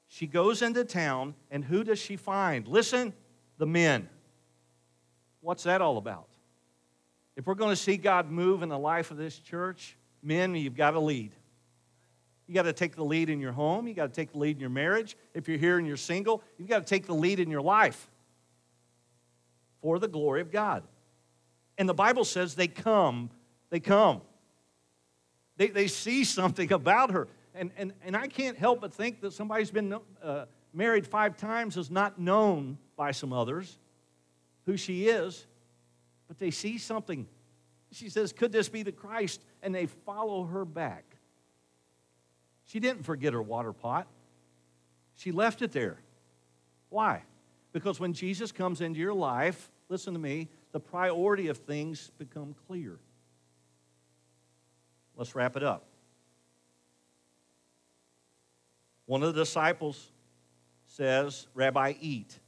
She 0.09 0.27
goes 0.27 0.61
into 0.61 0.83
town, 0.83 1.35
and 1.51 1.63
who 1.63 1.83
does 1.83 1.99
she 1.99 2.17
find? 2.17 2.67
Listen, 2.67 3.13
the 3.57 3.67
men. 3.67 4.09
What's 5.47 5.63
that 5.63 5.81
all 5.81 5.97
about? 5.97 6.27
If 7.37 7.47
we're 7.47 7.55
going 7.55 7.69
to 7.69 7.77
see 7.77 7.95
God 7.95 8.29
move 8.29 8.63
in 8.63 8.67
the 8.67 8.77
life 8.77 9.11
of 9.11 9.17
this 9.17 9.39
church, 9.39 9.95
men, 10.21 10.53
you've 10.55 10.75
got 10.75 10.91
to 10.91 10.99
lead. 10.99 11.31
You 12.47 12.53
got 12.53 12.63
to 12.63 12.73
take 12.73 12.97
the 12.97 13.05
lead 13.05 13.29
in 13.29 13.39
your 13.39 13.53
home. 13.53 13.87
You 13.87 13.93
got 13.93 14.07
to 14.07 14.13
take 14.13 14.33
the 14.33 14.39
lead 14.39 14.57
in 14.57 14.59
your 14.59 14.69
marriage. 14.69 15.15
If 15.33 15.47
you're 15.47 15.57
here 15.57 15.77
and 15.77 15.87
you're 15.87 15.95
single, 15.95 16.43
you've 16.57 16.67
got 16.67 16.79
to 16.79 16.85
take 16.85 17.05
the 17.05 17.13
lead 17.13 17.39
in 17.39 17.49
your 17.49 17.61
life 17.61 18.09
for 19.81 19.99
the 19.99 20.09
glory 20.09 20.41
of 20.41 20.51
God. 20.51 20.83
And 21.77 21.87
the 21.87 21.93
Bible 21.93 22.25
says 22.25 22.55
they 22.55 22.67
come, 22.67 23.29
they 23.69 23.79
come. 23.79 24.19
They, 25.55 25.67
they 25.67 25.87
see 25.87 26.25
something 26.25 26.73
about 26.73 27.11
her. 27.11 27.29
And, 27.55 27.71
and, 27.77 27.93
and 28.03 28.17
I 28.17 28.27
can't 28.27 28.57
help 28.57 28.81
but 28.81 28.93
think 28.93 29.21
that 29.21 29.31
somebody 29.31 29.61
who's 29.61 29.71
been 29.71 29.95
uh, 30.21 30.43
married 30.73 31.07
five 31.07 31.37
times 31.37 31.77
is 31.77 31.89
not 31.89 32.19
known 32.19 32.77
by 32.97 33.11
some 33.11 33.31
others 33.31 33.77
who 34.67 34.77
she 34.77 35.07
is 35.07 35.47
but 36.27 36.39
they 36.39 36.51
see 36.51 36.77
something. 36.77 37.27
She 37.91 38.09
says, 38.09 38.33
Could 38.33 38.51
this 38.51 38.69
be 38.69 38.83
the 38.83 38.91
Christ? 38.91 39.41
And 39.63 39.73
they 39.73 39.85
follow 39.85 40.43
her 40.45 40.65
back. 40.65 41.05
She 42.65 42.79
didn't 42.79 43.03
forget 43.03 43.33
her 43.33 43.41
water 43.41 43.73
pot, 43.73 44.07
she 45.15 45.31
left 45.31 45.61
it 45.61 45.71
there. 45.71 45.99
Why? 46.89 47.23
Because 47.73 47.99
when 47.99 48.13
Jesus 48.13 48.51
comes 48.51 48.81
into 48.81 48.99
your 48.99 49.13
life, 49.13 49.69
listen 49.89 50.13
to 50.13 50.19
me, 50.19 50.47
the 50.71 50.79
priority 50.79 51.49
of 51.49 51.57
things 51.57 52.11
become 52.17 52.55
clear. 52.67 52.97
Let's 55.17 55.35
wrap 55.35 55.57
it 55.57 55.63
up. 55.63 55.83
One 59.05 59.21
of 59.21 59.33
the 59.33 59.41
disciples 59.41 60.11
says, 60.85 61.47
Rabbi, 61.53 61.95
eat. 61.99 62.39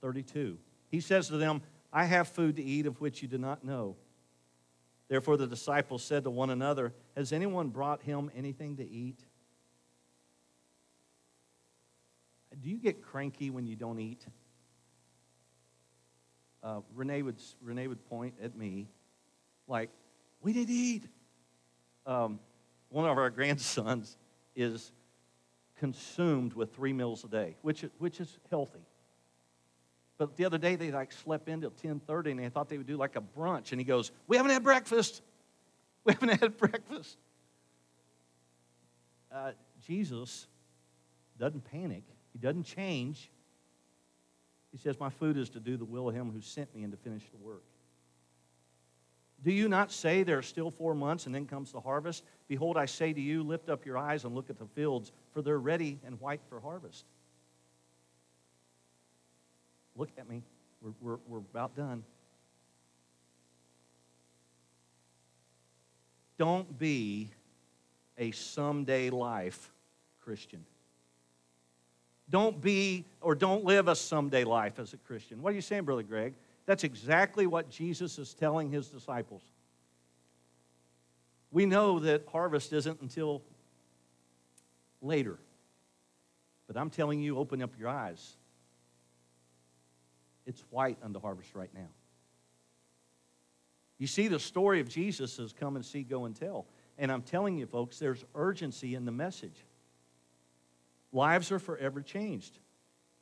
32. 0.00 0.58
He 0.90 1.00
says 1.00 1.28
to 1.28 1.36
them, 1.36 1.62
I 1.92 2.04
have 2.04 2.28
food 2.28 2.56
to 2.56 2.62
eat 2.62 2.86
of 2.86 3.00
which 3.00 3.22
you 3.22 3.28
do 3.28 3.38
not 3.38 3.64
know. 3.64 3.96
Therefore, 5.08 5.36
the 5.36 5.46
disciples 5.46 6.04
said 6.04 6.24
to 6.24 6.30
one 6.30 6.50
another, 6.50 6.92
Has 7.16 7.32
anyone 7.32 7.68
brought 7.68 8.02
him 8.02 8.30
anything 8.36 8.76
to 8.76 8.88
eat? 8.88 9.18
Do 12.60 12.68
you 12.68 12.78
get 12.78 13.02
cranky 13.02 13.50
when 13.50 13.66
you 13.66 13.76
don't 13.76 13.98
eat? 13.98 14.24
Uh, 16.62 16.80
Renee, 16.94 17.22
would, 17.22 17.40
Renee 17.62 17.88
would 17.88 18.04
point 18.08 18.34
at 18.42 18.56
me 18.56 18.88
like, 19.66 19.90
We 20.42 20.52
didn't 20.52 20.74
eat. 20.74 21.04
Um, 22.06 22.38
one 22.88 23.08
of 23.08 23.18
our 23.18 23.30
grandsons 23.30 24.16
is 24.54 24.92
consumed 25.78 26.52
with 26.52 26.74
three 26.74 26.92
meals 26.92 27.24
a 27.24 27.28
day, 27.28 27.56
which, 27.62 27.84
which 27.98 28.20
is 28.20 28.38
healthy. 28.50 28.84
But 30.20 30.36
the 30.36 30.44
other 30.44 30.58
day 30.58 30.76
they 30.76 30.90
like 30.90 31.12
slept 31.12 31.48
in 31.48 31.62
till 31.62 31.70
10:30 31.70 32.32
and 32.32 32.40
they 32.40 32.50
thought 32.50 32.68
they 32.68 32.76
would 32.76 32.86
do 32.86 32.98
like 32.98 33.16
a 33.16 33.22
brunch. 33.22 33.72
And 33.72 33.80
he 33.80 33.86
goes, 33.86 34.12
"We 34.26 34.36
haven't 34.36 34.52
had 34.52 34.62
breakfast. 34.62 35.22
We 36.04 36.12
haven't 36.12 36.40
had 36.40 36.58
breakfast." 36.58 37.16
Uh, 39.32 39.52
Jesus 39.86 40.46
doesn't 41.38 41.64
panic. 41.70 42.04
He 42.34 42.38
doesn't 42.38 42.64
change. 42.64 43.30
He 44.72 44.76
says, 44.76 45.00
"My 45.00 45.08
food 45.08 45.38
is 45.38 45.48
to 45.50 45.60
do 45.60 45.78
the 45.78 45.86
will 45.86 46.10
of 46.10 46.14
Him 46.14 46.30
who 46.30 46.42
sent 46.42 46.74
me 46.74 46.82
and 46.82 46.92
to 46.92 46.98
finish 46.98 47.22
the 47.30 47.38
work." 47.38 47.64
Do 49.42 49.52
you 49.52 49.70
not 49.70 49.90
say 49.90 50.22
there 50.22 50.36
are 50.36 50.42
still 50.42 50.70
four 50.70 50.94
months 50.94 51.24
and 51.24 51.34
then 51.34 51.46
comes 51.46 51.72
the 51.72 51.80
harvest? 51.80 52.24
Behold, 52.46 52.76
I 52.76 52.84
say 52.84 53.14
to 53.14 53.20
you, 53.20 53.42
lift 53.42 53.70
up 53.70 53.86
your 53.86 53.96
eyes 53.96 54.24
and 54.24 54.34
look 54.34 54.50
at 54.50 54.58
the 54.58 54.66
fields, 54.66 55.12
for 55.32 55.40
they're 55.40 55.58
ready 55.58 55.98
and 56.04 56.20
white 56.20 56.42
for 56.50 56.60
harvest. 56.60 57.06
Look 60.00 60.08
at 60.16 60.30
me. 60.30 60.42
We're, 60.80 60.92
we're, 61.02 61.18
we're 61.28 61.38
about 61.40 61.76
done. 61.76 62.02
Don't 66.38 66.78
be 66.78 67.28
a 68.16 68.30
someday 68.30 69.10
life 69.10 69.70
Christian. 70.24 70.64
Don't 72.30 72.62
be 72.62 73.04
or 73.20 73.34
don't 73.34 73.62
live 73.66 73.88
a 73.88 73.94
someday 73.94 74.42
life 74.44 74.78
as 74.78 74.94
a 74.94 74.96
Christian. 74.96 75.42
What 75.42 75.52
are 75.52 75.56
you 75.56 75.60
saying, 75.60 75.84
Brother 75.84 76.02
Greg? 76.02 76.32
That's 76.64 76.82
exactly 76.82 77.46
what 77.46 77.68
Jesus 77.68 78.18
is 78.18 78.32
telling 78.32 78.70
his 78.70 78.88
disciples. 78.88 79.42
We 81.50 81.66
know 81.66 81.98
that 81.98 82.26
harvest 82.32 82.72
isn't 82.72 83.02
until 83.02 83.42
later. 85.02 85.36
But 86.66 86.78
I'm 86.78 86.88
telling 86.88 87.20
you, 87.20 87.36
open 87.36 87.60
up 87.60 87.72
your 87.78 87.90
eyes. 87.90 88.38
It's 90.46 90.62
white 90.70 90.98
unto 91.02 91.20
harvest 91.20 91.54
right 91.54 91.70
now. 91.74 91.88
You 93.98 94.06
see, 94.06 94.28
the 94.28 94.40
story 94.40 94.80
of 94.80 94.88
Jesus 94.88 95.38
is 95.38 95.52
come 95.52 95.76
and 95.76 95.84
see, 95.84 96.02
go 96.02 96.24
and 96.24 96.34
tell. 96.34 96.66
And 96.98 97.12
I'm 97.12 97.22
telling 97.22 97.56
you, 97.58 97.66
folks, 97.66 97.98
there's 97.98 98.24
urgency 98.34 98.94
in 98.94 99.04
the 99.04 99.12
message. 99.12 99.64
Lives 101.12 101.52
are 101.52 101.58
forever 101.58 102.00
changed. 102.00 102.58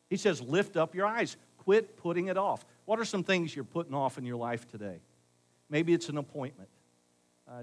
He 0.09 0.17
says, 0.17 0.41
lift 0.41 0.77
up 0.77 0.95
your 0.95 1.07
eyes. 1.07 1.37
Quit 1.59 1.97
putting 1.97 2.29
it 2.29 2.39
off. 2.39 2.65
What 2.85 2.99
are 2.99 3.05
some 3.05 3.25
things 3.25 3.55
you're 3.55 3.65
putting 3.65 3.95
off 3.95 4.19
in 4.19 4.25
your 4.25 4.37
life 4.37 4.69
today? 4.69 5.01
Maybe 5.69 5.93
it's 5.93 6.09
an 6.09 6.17
appointment. 6.17 6.69
I 7.51 7.63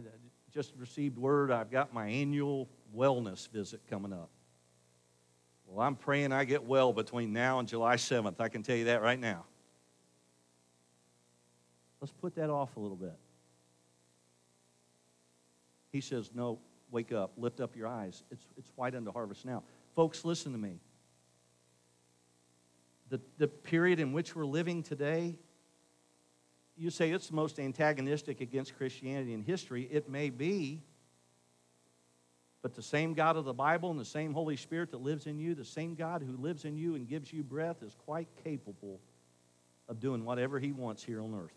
just 0.54 0.74
received 0.78 1.18
word 1.18 1.52
I've 1.52 1.72
got 1.72 1.94
my 1.94 2.08
annual 2.08 2.70
wellness 2.96 3.50
visit 3.50 3.82
coming 3.90 4.14
up. 4.14 4.30
Well, 5.76 5.86
I'm 5.86 5.98
praying 5.98 6.32
I 6.32 6.46
get 6.46 6.64
well 6.64 6.94
between 6.94 7.34
now 7.34 7.60
and 7.60 7.68
July 7.68 7.98
7th. 7.98 8.40
I 8.40 8.48
can 8.48 8.64
tell 8.64 8.78
you 8.78 8.86
that 8.86 9.02
right 9.02 9.20
now. 9.20 9.44
Let's 12.00 12.14
put 12.14 12.34
that 12.36 12.50
off 12.50 12.78
a 12.78 12.80
little 12.80 12.96
bit. 12.96 13.18
He 15.92 16.00
says, 16.00 16.32
No, 16.34 16.60
wake 16.92 17.12
up, 17.12 17.34
lift 17.36 17.60
up 17.60 17.76
your 17.76 17.90
eyes. 17.90 18.24
It's, 18.32 18.48
it's 18.56 18.72
white 18.78 18.96
unto 18.96 19.12
harvest 19.12 19.44
now. 19.44 19.64
Folks, 19.98 20.24
listen 20.24 20.54
to 20.54 20.58
me. 20.58 20.80
The, 23.10 23.20
the 23.38 23.50
period 23.50 24.00
in 24.00 24.14
which 24.14 24.34
we're 24.34 24.46
living 24.46 24.82
today, 24.82 25.36
you 26.78 26.90
say 26.90 27.12
it's 27.12 27.28
the 27.28 27.36
most 27.36 27.60
antagonistic 27.60 28.40
against 28.40 28.78
Christianity 28.78 29.34
in 29.34 29.44
history. 29.44 29.90
It 29.92 30.08
may 30.08 30.30
be. 30.30 30.84
But 32.66 32.74
the 32.74 32.82
same 32.82 33.14
God 33.14 33.38
of 33.38 33.46
the 33.46 33.54
Bible 33.54 33.92
and 33.92 34.00
the 34.00 34.04
same 34.04 34.34
Holy 34.34 34.56
Spirit 34.56 34.90
that 34.90 35.04
lives 35.04 35.28
in 35.28 35.38
you, 35.38 35.54
the 35.54 35.64
same 35.64 35.94
God 35.94 36.24
who 36.24 36.36
lives 36.36 36.66
in 36.66 36.76
you 36.76 36.96
and 36.96 37.08
gives 37.08 37.32
you 37.32 37.44
breath, 37.44 37.84
is 37.84 37.96
quite 38.08 38.28
capable 38.44 39.00
of 39.88 40.00
doing 40.00 40.26
whatever 40.26 40.58
He 40.58 40.72
wants 40.72 41.04
here 41.04 41.22
on 41.22 41.36
earth. 41.36 41.54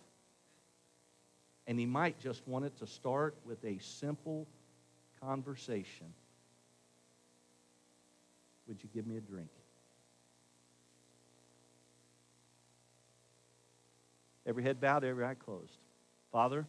And 1.66 1.79
He 1.79 1.87
might 1.87 2.21
just 2.21 2.47
want 2.47 2.66
it 2.66 2.77
to 2.81 2.87
start 2.87 3.35
with 3.47 3.64
a 3.64 3.79
simple 3.79 4.47
conversation. 5.23 6.12
Would 8.66 8.83
you 8.83 8.90
give 8.92 9.07
me 9.07 9.16
a 9.16 9.23
drink? 9.23 9.49
Every 14.44 14.62
head 14.62 14.79
bowed, 14.79 15.05
every 15.05 15.25
eye 15.25 15.37
closed. 15.37 15.79
Father, 16.31 16.66